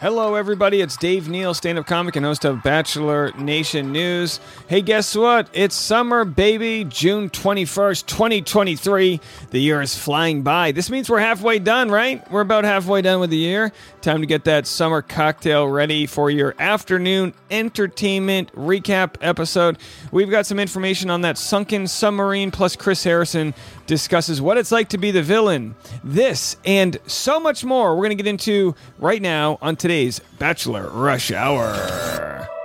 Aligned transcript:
Hello, 0.00 0.36
everybody. 0.36 0.80
It's 0.80 0.96
Dave 0.96 1.28
Neal, 1.28 1.54
stand 1.54 1.76
up 1.76 1.88
comic 1.88 2.14
and 2.14 2.24
host 2.24 2.44
of 2.44 2.62
Bachelor 2.62 3.32
Nation 3.32 3.90
News. 3.90 4.38
Hey, 4.68 4.80
guess 4.80 5.16
what? 5.16 5.48
It's 5.52 5.74
summer, 5.74 6.24
baby. 6.24 6.84
June 6.84 7.28
21st, 7.30 8.06
2023. 8.06 9.20
The 9.50 9.58
year 9.58 9.82
is 9.82 9.98
flying 9.98 10.42
by. 10.42 10.70
This 10.70 10.88
means 10.88 11.10
we're 11.10 11.18
halfway 11.18 11.58
done, 11.58 11.90
right? 11.90 12.30
We're 12.30 12.42
about 12.42 12.62
halfway 12.62 13.02
done 13.02 13.18
with 13.18 13.30
the 13.30 13.38
year. 13.38 13.72
Time 14.00 14.20
to 14.20 14.26
get 14.28 14.44
that 14.44 14.68
summer 14.68 15.02
cocktail 15.02 15.66
ready 15.66 16.06
for 16.06 16.30
your 16.30 16.54
afternoon 16.60 17.34
entertainment 17.50 18.52
recap 18.52 19.16
episode. 19.20 19.78
We've 20.12 20.30
got 20.30 20.46
some 20.46 20.60
information 20.60 21.10
on 21.10 21.22
that 21.22 21.36
sunken 21.38 21.88
submarine, 21.88 22.52
plus, 22.52 22.76
Chris 22.76 23.02
Harrison 23.02 23.52
discusses 23.88 24.40
what 24.40 24.58
it's 24.58 24.70
like 24.70 24.90
to 24.90 24.98
be 24.98 25.10
the 25.10 25.22
villain. 25.22 25.74
This 26.04 26.56
and 26.64 26.98
so 27.06 27.40
much 27.40 27.64
more 27.64 27.96
we're 27.96 28.04
going 28.04 28.16
to 28.16 28.22
get 28.22 28.28
into 28.28 28.76
right 29.00 29.20
now 29.20 29.58
on 29.60 29.74
Bachelor 30.38 30.90
Rush 30.90 31.32
Hour. 31.32 32.57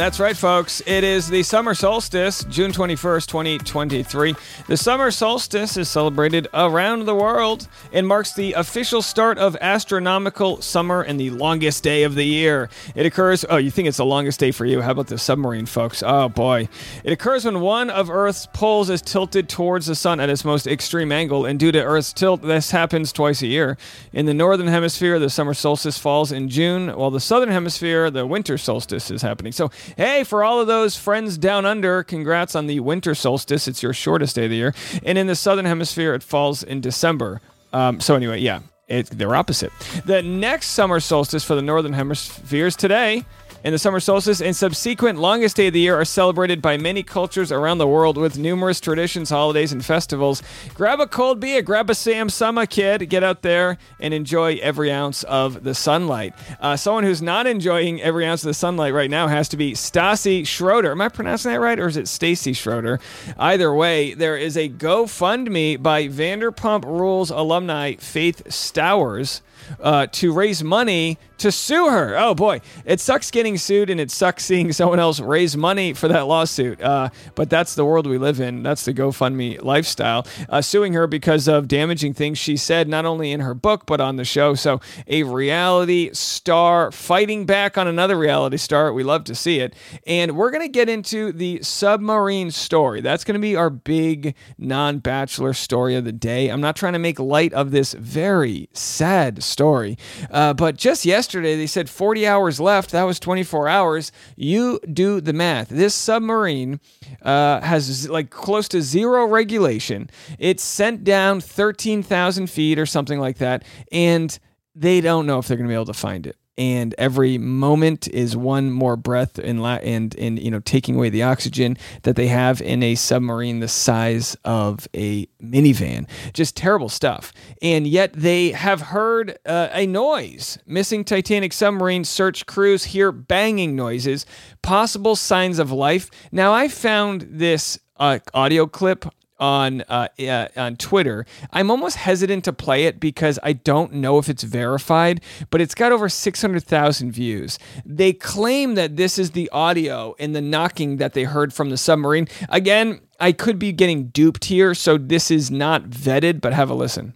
That's 0.00 0.18
right, 0.18 0.34
folks. 0.34 0.80
It 0.86 1.04
is 1.04 1.28
the 1.28 1.42
summer 1.42 1.74
solstice, 1.74 2.42
June 2.44 2.72
21st, 2.72 3.26
2023. 3.26 4.34
The 4.66 4.76
summer 4.78 5.10
solstice 5.10 5.76
is 5.76 5.90
celebrated 5.90 6.48
around 6.54 7.04
the 7.04 7.14
world 7.14 7.68
and 7.92 8.08
marks 8.08 8.32
the 8.32 8.54
official 8.54 9.02
start 9.02 9.36
of 9.36 9.58
astronomical 9.60 10.62
summer 10.62 11.02
and 11.02 11.20
the 11.20 11.28
longest 11.28 11.84
day 11.84 12.04
of 12.04 12.14
the 12.14 12.24
year. 12.24 12.70
It 12.94 13.04
occurs, 13.04 13.44
oh, 13.50 13.58
you 13.58 13.70
think 13.70 13.88
it's 13.88 13.98
the 13.98 14.06
longest 14.06 14.40
day 14.40 14.52
for 14.52 14.64
you? 14.64 14.80
How 14.80 14.92
about 14.92 15.08
the 15.08 15.18
submarine, 15.18 15.66
folks? 15.66 16.02
Oh, 16.02 16.30
boy. 16.30 16.70
It 17.04 17.12
occurs 17.12 17.44
when 17.44 17.60
one 17.60 17.90
of 17.90 18.08
Earth's 18.08 18.46
poles 18.54 18.88
is 18.88 19.02
tilted 19.02 19.50
towards 19.50 19.84
the 19.84 19.94
sun 19.94 20.18
at 20.18 20.30
its 20.30 20.46
most 20.46 20.66
extreme 20.66 21.12
angle, 21.12 21.44
and 21.44 21.60
due 21.60 21.72
to 21.72 21.84
Earth's 21.84 22.14
tilt, 22.14 22.40
this 22.40 22.70
happens 22.70 23.12
twice 23.12 23.42
a 23.42 23.46
year. 23.46 23.76
In 24.14 24.24
the 24.24 24.32
northern 24.32 24.68
hemisphere, 24.68 25.18
the 25.18 25.28
summer 25.28 25.52
solstice 25.52 25.98
falls 25.98 26.32
in 26.32 26.48
June, 26.48 26.88
while 26.96 27.10
the 27.10 27.20
southern 27.20 27.50
hemisphere, 27.50 28.10
the 28.10 28.26
winter 28.26 28.56
solstice 28.56 29.10
is 29.10 29.20
happening. 29.20 29.52
So, 29.52 29.70
Hey, 29.96 30.24
for 30.24 30.44
all 30.44 30.60
of 30.60 30.66
those 30.66 30.96
friends 30.96 31.38
down 31.38 31.66
under, 31.66 32.02
congrats 32.02 32.54
on 32.54 32.66
the 32.66 32.80
winter 32.80 33.14
solstice. 33.14 33.68
It's 33.68 33.82
your 33.82 33.92
shortest 33.92 34.36
day 34.36 34.44
of 34.44 34.50
the 34.50 34.56
year. 34.56 34.74
And 35.04 35.18
in 35.18 35.26
the 35.26 35.34
southern 35.34 35.66
hemisphere, 35.66 36.14
it 36.14 36.22
falls 36.22 36.62
in 36.62 36.80
December. 36.80 37.40
Um, 37.72 38.00
so, 38.00 38.14
anyway, 38.14 38.40
yeah, 38.40 38.60
it, 38.88 39.06
they're 39.10 39.34
opposite. 39.34 39.72
The 40.04 40.22
next 40.22 40.68
summer 40.68 41.00
solstice 41.00 41.44
for 41.44 41.54
the 41.54 41.62
northern 41.62 41.92
hemisphere 41.92 42.66
is 42.66 42.76
today 42.76 43.24
and 43.64 43.74
the 43.74 43.78
summer 43.78 44.00
solstice 44.00 44.40
and 44.40 44.54
subsequent 44.56 45.18
longest 45.18 45.56
day 45.56 45.66
of 45.68 45.72
the 45.72 45.80
year 45.80 46.00
are 46.00 46.04
celebrated 46.04 46.62
by 46.62 46.76
many 46.76 47.02
cultures 47.02 47.52
around 47.52 47.78
the 47.78 47.86
world 47.86 48.16
with 48.16 48.38
numerous 48.38 48.80
traditions, 48.80 49.30
holidays, 49.30 49.72
and 49.72 49.84
festivals. 49.84 50.42
Grab 50.74 51.00
a 51.00 51.06
cold 51.06 51.40
beer, 51.40 51.62
grab 51.62 51.90
a 51.90 51.94
Sam 51.94 52.28
Summer 52.28 52.66
kid, 52.66 53.08
get 53.08 53.22
out 53.22 53.42
there 53.42 53.78
and 53.98 54.14
enjoy 54.14 54.56
every 54.62 54.90
ounce 54.90 55.22
of 55.24 55.64
the 55.64 55.74
sunlight. 55.74 56.34
Uh, 56.60 56.76
someone 56.76 57.04
who's 57.04 57.22
not 57.22 57.46
enjoying 57.46 58.00
every 58.00 58.26
ounce 58.26 58.42
of 58.42 58.48
the 58.48 58.54
sunlight 58.54 58.94
right 58.94 59.10
now 59.10 59.28
has 59.28 59.48
to 59.50 59.56
be 59.56 59.72
Stassi 59.72 60.46
Schroeder. 60.46 60.92
Am 60.92 61.00
I 61.00 61.08
pronouncing 61.08 61.52
that 61.52 61.60
right, 61.60 61.78
or 61.78 61.86
is 61.86 61.96
it 61.96 62.08
Stacy 62.08 62.52
Schroeder? 62.52 63.00
Either 63.38 63.72
way, 63.74 64.14
there 64.14 64.36
is 64.36 64.56
a 64.56 64.68
GoFundMe 64.68 65.82
by 65.82 66.08
Vanderpump 66.08 66.84
Rules 66.84 67.30
alumni 67.30 67.94
Faith 67.96 68.42
Stowers 68.48 69.42
uh, 69.80 70.06
to 70.12 70.32
raise 70.32 70.62
money 70.62 71.18
to 71.40 71.50
sue 71.50 71.88
her. 71.88 72.16
Oh 72.16 72.34
boy, 72.34 72.60
it 72.84 73.00
sucks 73.00 73.30
getting 73.30 73.56
sued 73.56 73.90
and 73.90 73.98
it 73.98 74.10
sucks 74.10 74.44
seeing 74.44 74.72
someone 74.80 75.00
else 75.00 75.20
raise 75.20 75.56
money 75.56 75.94
for 75.94 76.08
that 76.08 76.26
lawsuit. 76.26 76.80
Uh, 76.80 77.08
but 77.34 77.50
that's 77.50 77.74
the 77.74 77.84
world 77.84 78.06
we 78.06 78.18
live 78.18 78.40
in. 78.40 78.62
That's 78.62 78.84
the 78.84 78.92
GoFundMe 78.92 79.62
lifestyle. 79.62 80.26
Uh, 80.48 80.60
suing 80.60 80.92
her 80.92 81.06
because 81.06 81.48
of 81.48 81.66
damaging 81.66 82.14
things 82.14 82.38
she 82.38 82.56
said, 82.56 82.88
not 82.88 83.06
only 83.06 83.32
in 83.32 83.40
her 83.40 83.54
book, 83.54 83.86
but 83.86 84.00
on 84.00 84.16
the 84.16 84.24
show. 84.24 84.54
So 84.54 84.80
a 85.06 85.22
reality 85.22 86.10
star 86.12 86.92
fighting 86.92 87.46
back 87.46 87.78
on 87.78 87.88
another 87.88 88.18
reality 88.18 88.58
star. 88.58 88.92
We 88.92 89.02
love 89.02 89.24
to 89.24 89.34
see 89.34 89.60
it. 89.60 89.74
And 90.06 90.36
we're 90.36 90.50
going 90.50 90.66
to 90.66 90.68
get 90.68 90.88
into 90.88 91.32
the 91.32 91.62
submarine 91.62 92.50
story. 92.50 93.00
That's 93.00 93.24
going 93.24 93.34
to 93.34 93.40
be 93.40 93.56
our 93.56 93.70
big 93.70 94.34
non 94.58 94.98
bachelor 94.98 95.54
story 95.54 95.94
of 95.94 96.04
the 96.04 96.12
day. 96.12 96.48
I'm 96.48 96.60
not 96.60 96.76
trying 96.76 96.92
to 96.92 96.98
make 96.98 97.18
light 97.18 97.52
of 97.54 97.70
this 97.70 97.94
very 97.94 98.68
sad 98.72 99.42
story, 99.50 99.98
uh, 100.30 100.54
but 100.54 100.76
just 100.76 101.04
yesterday, 101.04 101.56
they 101.56 101.66
said 101.66 101.90
40 101.90 102.26
hours 102.26 102.60
left. 102.60 102.90
That 102.90 103.02
was 103.04 103.20
24 103.20 103.68
hours. 103.68 104.12
You 104.36 104.80
do 104.92 105.20
the 105.20 105.32
math. 105.32 105.68
This 105.68 105.94
submarine 105.94 106.80
uh, 107.22 107.60
has 107.60 108.08
like 108.08 108.30
close 108.30 108.68
to 108.68 108.80
zero 108.80 109.26
regulation. 109.26 110.10
It's 110.38 110.62
sent 110.62 111.04
down 111.04 111.40
13,000 111.40 112.48
feet 112.48 112.78
or 112.78 112.86
something 112.86 113.20
like 113.20 113.38
that, 113.38 113.64
and 113.92 114.38
they 114.74 115.00
don't 115.00 115.26
know 115.26 115.38
if 115.38 115.48
they're 115.48 115.56
going 115.56 115.66
to 115.66 115.70
be 115.70 115.74
able 115.74 115.84
to 115.86 115.92
find 115.92 116.26
it 116.26 116.36
and 116.60 116.94
every 116.98 117.38
moment 117.38 118.06
is 118.08 118.36
one 118.36 118.70
more 118.70 118.94
breath 118.94 119.38
and 119.38 119.62
la- 119.62 119.76
and 119.76 120.14
and 120.16 120.38
you 120.38 120.50
know 120.50 120.60
taking 120.60 120.94
away 120.94 121.08
the 121.08 121.22
oxygen 121.22 121.74
that 122.02 122.16
they 122.16 122.26
have 122.26 122.60
in 122.60 122.82
a 122.82 122.94
submarine 122.96 123.60
the 123.60 123.68
size 123.68 124.36
of 124.44 124.86
a 124.94 125.24
minivan. 125.42 126.06
Just 126.34 126.58
terrible 126.58 126.90
stuff. 126.90 127.32
And 127.62 127.86
yet 127.86 128.12
they 128.12 128.50
have 128.50 128.82
heard 128.82 129.38
uh, 129.46 129.68
a 129.72 129.86
noise. 129.86 130.58
Missing 130.66 131.04
titanic 131.04 131.54
submarine 131.54 132.04
search 132.04 132.44
crews 132.44 132.84
hear 132.84 133.10
banging 133.10 133.74
noises 133.74 134.26
possible 134.60 135.16
signs 135.16 135.58
of 135.58 135.72
life. 135.72 136.10
Now 136.30 136.52
i 136.52 136.68
found 136.68 137.26
this 137.30 137.78
uh, 137.96 138.18
audio 138.34 138.66
clip 138.66 139.06
on 139.40 139.80
uh, 139.88 140.08
uh, 140.20 140.48
on 140.56 140.76
Twitter. 140.76 141.26
I'm 141.50 141.70
almost 141.70 141.96
hesitant 141.96 142.44
to 142.44 142.52
play 142.52 142.84
it 142.84 143.00
because 143.00 143.38
I 143.42 143.54
don't 143.54 143.94
know 143.94 144.18
if 144.18 144.28
it's 144.28 144.42
verified, 144.42 145.22
but 145.48 145.60
it's 145.60 145.74
got 145.74 145.90
over 145.90 146.08
600,000 146.08 147.10
views. 147.10 147.58
They 147.84 148.12
claim 148.12 148.74
that 148.74 148.96
this 148.96 149.18
is 149.18 149.32
the 149.32 149.48
audio 149.50 150.14
and 150.18 150.36
the 150.36 150.42
knocking 150.42 150.98
that 150.98 151.14
they 151.14 151.24
heard 151.24 151.52
from 151.52 151.70
the 151.70 151.76
submarine. 151.76 152.28
Again, 152.50 153.00
I 153.18 153.32
could 153.32 153.58
be 153.58 153.72
getting 153.72 154.08
duped 154.08 154.44
here, 154.44 154.74
so 154.74 154.98
this 154.98 155.30
is 155.30 155.50
not 155.50 155.84
vetted, 155.84 156.40
but 156.40 156.52
have 156.52 156.70
a 156.70 156.74
listen. 156.74 157.14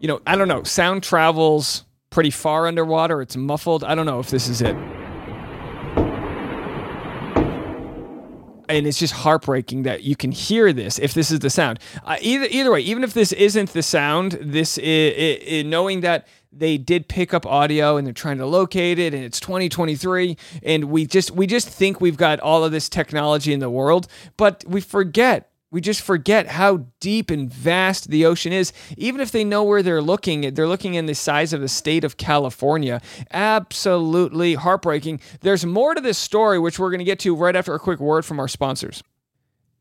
You 0.00 0.08
know, 0.08 0.20
I 0.26 0.36
don't 0.36 0.48
know. 0.48 0.62
Sound 0.64 1.02
travels 1.02 1.84
pretty 2.14 2.30
far 2.30 2.68
underwater. 2.68 3.20
It's 3.20 3.36
muffled. 3.36 3.82
I 3.82 3.96
don't 3.96 4.06
know 4.06 4.20
if 4.20 4.30
this 4.30 4.48
is 4.48 4.62
it. 4.62 4.76
and 8.66 8.86
it's 8.86 8.98
just 8.98 9.12
heartbreaking 9.12 9.82
that 9.82 10.04
you 10.04 10.16
can 10.16 10.32
hear 10.32 10.72
this 10.72 10.98
if 10.98 11.12
this 11.12 11.30
is 11.30 11.40
the 11.40 11.50
sound. 11.50 11.78
Uh, 12.02 12.16
either 12.22 12.46
either 12.50 12.70
way, 12.70 12.80
even 12.80 13.04
if 13.04 13.12
this 13.12 13.30
isn't 13.32 13.72
the 13.74 13.82
sound, 13.82 14.38
this 14.40 14.78
is, 14.78 15.64
knowing 15.66 16.00
that 16.00 16.26
they 16.50 16.78
did 16.78 17.06
pick 17.08 17.34
up 17.34 17.44
audio 17.44 17.96
and 17.98 18.06
they're 18.06 18.14
trying 18.14 18.38
to 18.38 18.46
locate 18.46 18.98
it 18.98 19.12
and 19.12 19.22
it's 19.22 19.38
2023 19.38 20.36
and 20.62 20.84
we 20.84 21.04
just 21.04 21.32
we 21.32 21.46
just 21.46 21.68
think 21.68 22.00
we've 22.00 22.16
got 22.16 22.40
all 22.40 22.64
of 22.64 22.72
this 22.72 22.88
technology 22.88 23.52
in 23.52 23.60
the 23.60 23.70
world, 23.70 24.06
but 24.36 24.64
we 24.66 24.80
forget 24.80 25.50
we 25.74 25.80
just 25.80 26.02
forget 26.02 26.46
how 26.46 26.86
deep 27.00 27.32
and 27.32 27.52
vast 27.52 28.08
the 28.08 28.24
ocean 28.24 28.52
is. 28.52 28.72
Even 28.96 29.20
if 29.20 29.32
they 29.32 29.42
know 29.42 29.64
where 29.64 29.82
they're 29.82 30.00
looking, 30.00 30.54
they're 30.54 30.68
looking 30.68 30.94
in 30.94 31.06
the 31.06 31.16
size 31.16 31.52
of 31.52 31.60
the 31.60 31.68
state 31.68 32.04
of 32.04 32.16
California. 32.16 33.02
Absolutely 33.32 34.54
heartbreaking. 34.54 35.18
There's 35.40 35.66
more 35.66 35.96
to 35.96 36.00
this 36.00 36.16
story, 36.16 36.60
which 36.60 36.78
we're 36.78 36.90
going 36.90 37.00
to 37.00 37.04
get 37.04 37.18
to 37.20 37.34
right 37.34 37.56
after 37.56 37.74
a 37.74 37.80
quick 37.80 37.98
word 37.98 38.24
from 38.24 38.38
our 38.38 38.46
sponsors. 38.46 39.02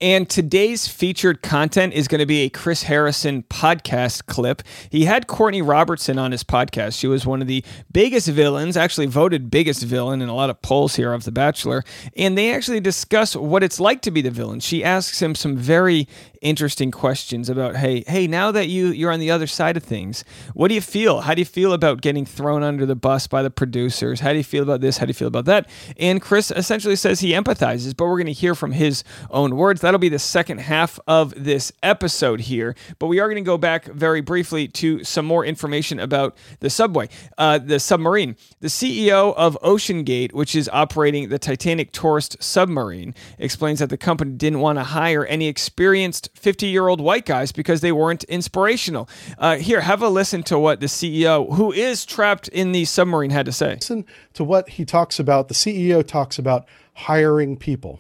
And 0.01 0.29
today's 0.29 0.87
featured 0.87 1.41
content 1.41 1.93
is 1.93 2.07
going 2.07 2.19
to 2.19 2.25
be 2.25 2.41
a 2.41 2.49
Chris 2.49 2.83
Harrison 2.83 3.43
podcast 3.43 4.25
clip. 4.25 4.61
He 4.89 5.05
had 5.05 5.27
Courtney 5.27 5.61
Robertson 5.61 6.19
on 6.19 6.31
his 6.31 6.43
podcast. 6.43 6.99
She 6.99 7.07
was 7.07 7.25
one 7.25 7.41
of 7.41 7.47
the 7.47 7.63
biggest 7.91 8.27
villains, 8.27 8.75
actually 8.75 9.05
voted 9.05 9.49
biggest 9.49 9.83
villain 9.83 10.21
in 10.21 10.27
a 10.27 10.35
lot 10.35 10.49
of 10.49 10.61
polls 10.61 10.95
here 10.95 11.13
of 11.13 11.23
The 11.23 11.31
Bachelor. 11.31 11.83
And 12.17 12.37
they 12.37 12.53
actually 12.53 12.81
discuss 12.81 13.35
what 13.35 13.63
it's 13.63 13.79
like 13.79 14.01
to 14.01 14.11
be 14.11 14.21
the 14.21 14.31
villain. 14.31 14.59
She 14.59 14.83
asks 14.83 15.21
him 15.21 15.35
some 15.35 15.55
very 15.55 16.07
interesting 16.41 16.91
questions 16.91 17.49
about, 17.49 17.77
hey, 17.77 18.03
hey, 18.05 18.27
now 18.27 18.51
that 18.51 18.67
you 18.67 18.87
you're 18.87 19.11
on 19.11 19.21
the 19.21 19.31
other 19.31 19.47
side 19.47 19.77
of 19.77 19.83
things, 19.83 20.25
what 20.53 20.67
do 20.67 20.75
you 20.75 20.81
feel? 20.81 21.21
How 21.21 21.33
do 21.33 21.39
you 21.39 21.45
feel 21.45 21.71
about 21.71 22.01
getting 22.01 22.25
thrown 22.25 22.63
under 22.63 22.85
the 22.85 22.95
bus 22.95 23.27
by 23.27 23.41
the 23.41 23.49
producers? 23.49 24.19
How 24.19 24.31
do 24.31 24.37
you 24.37 24.43
feel 24.43 24.63
about 24.63 24.81
this? 24.81 24.97
How 24.97 25.05
do 25.05 25.11
you 25.11 25.15
feel 25.15 25.29
about 25.29 25.45
that? 25.45 25.69
And 25.97 26.21
Chris 26.21 26.51
essentially 26.51 26.97
says 26.97 27.21
he 27.21 27.31
empathizes, 27.31 27.95
but 27.95 28.05
we're 28.05 28.17
going 28.17 28.27
to 28.27 28.33
hear 28.33 28.55
from 28.55 28.73
his 28.73 29.05
own 29.29 29.55
words 29.55 29.79
That'll 29.83 29.99
be 29.99 30.07
the 30.07 30.17
second 30.17 30.59
half 30.59 30.97
of 31.07 31.33
this 31.35 31.73
episode 31.83 32.39
here. 32.39 32.73
But 32.99 33.07
we 33.07 33.19
are 33.19 33.27
going 33.27 33.35
to 33.35 33.45
go 33.45 33.57
back 33.57 33.83
very 33.87 34.21
briefly 34.21 34.69
to 34.69 35.03
some 35.03 35.25
more 35.25 35.43
information 35.45 35.99
about 35.99 36.37
the 36.61 36.69
subway, 36.69 37.09
uh, 37.37 37.57
the 37.57 37.81
submarine. 37.81 38.37
The 38.61 38.69
CEO 38.69 39.33
of 39.35 39.57
OceanGate, 39.61 40.31
which 40.31 40.55
is 40.55 40.69
operating 40.71 41.27
the 41.27 41.37
Titanic 41.37 41.91
tourist 41.91 42.41
submarine, 42.41 43.13
explains 43.37 43.79
that 43.79 43.89
the 43.89 43.97
company 43.97 44.31
didn't 44.31 44.61
want 44.61 44.79
to 44.79 44.83
hire 44.83 45.25
any 45.25 45.49
experienced 45.49 46.29
50 46.33 46.67
year 46.67 46.87
old 46.87 47.01
white 47.01 47.25
guys 47.25 47.51
because 47.51 47.81
they 47.81 47.91
weren't 47.91 48.23
inspirational. 48.23 49.09
Uh, 49.37 49.57
here, 49.57 49.81
have 49.81 50.01
a 50.01 50.07
listen 50.07 50.43
to 50.43 50.57
what 50.57 50.79
the 50.79 50.85
CEO, 50.85 51.53
who 51.55 51.73
is 51.73 52.05
trapped 52.05 52.47
in 52.47 52.71
the 52.71 52.85
submarine, 52.85 53.31
had 53.31 53.45
to 53.47 53.51
say. 53.51 53.73
Listen 53.75 54.05
to 54.33 54.45
what 54.45 54.69
he 54.69 54.85
talks 54.85 55.19
about. 55.19 55.49
The 55.49 55.53
CEO 55.53 56.07
talks 56.07 56.39
about 56.39 56.65
hiring 56.93 57.57
people. 57.57 57.99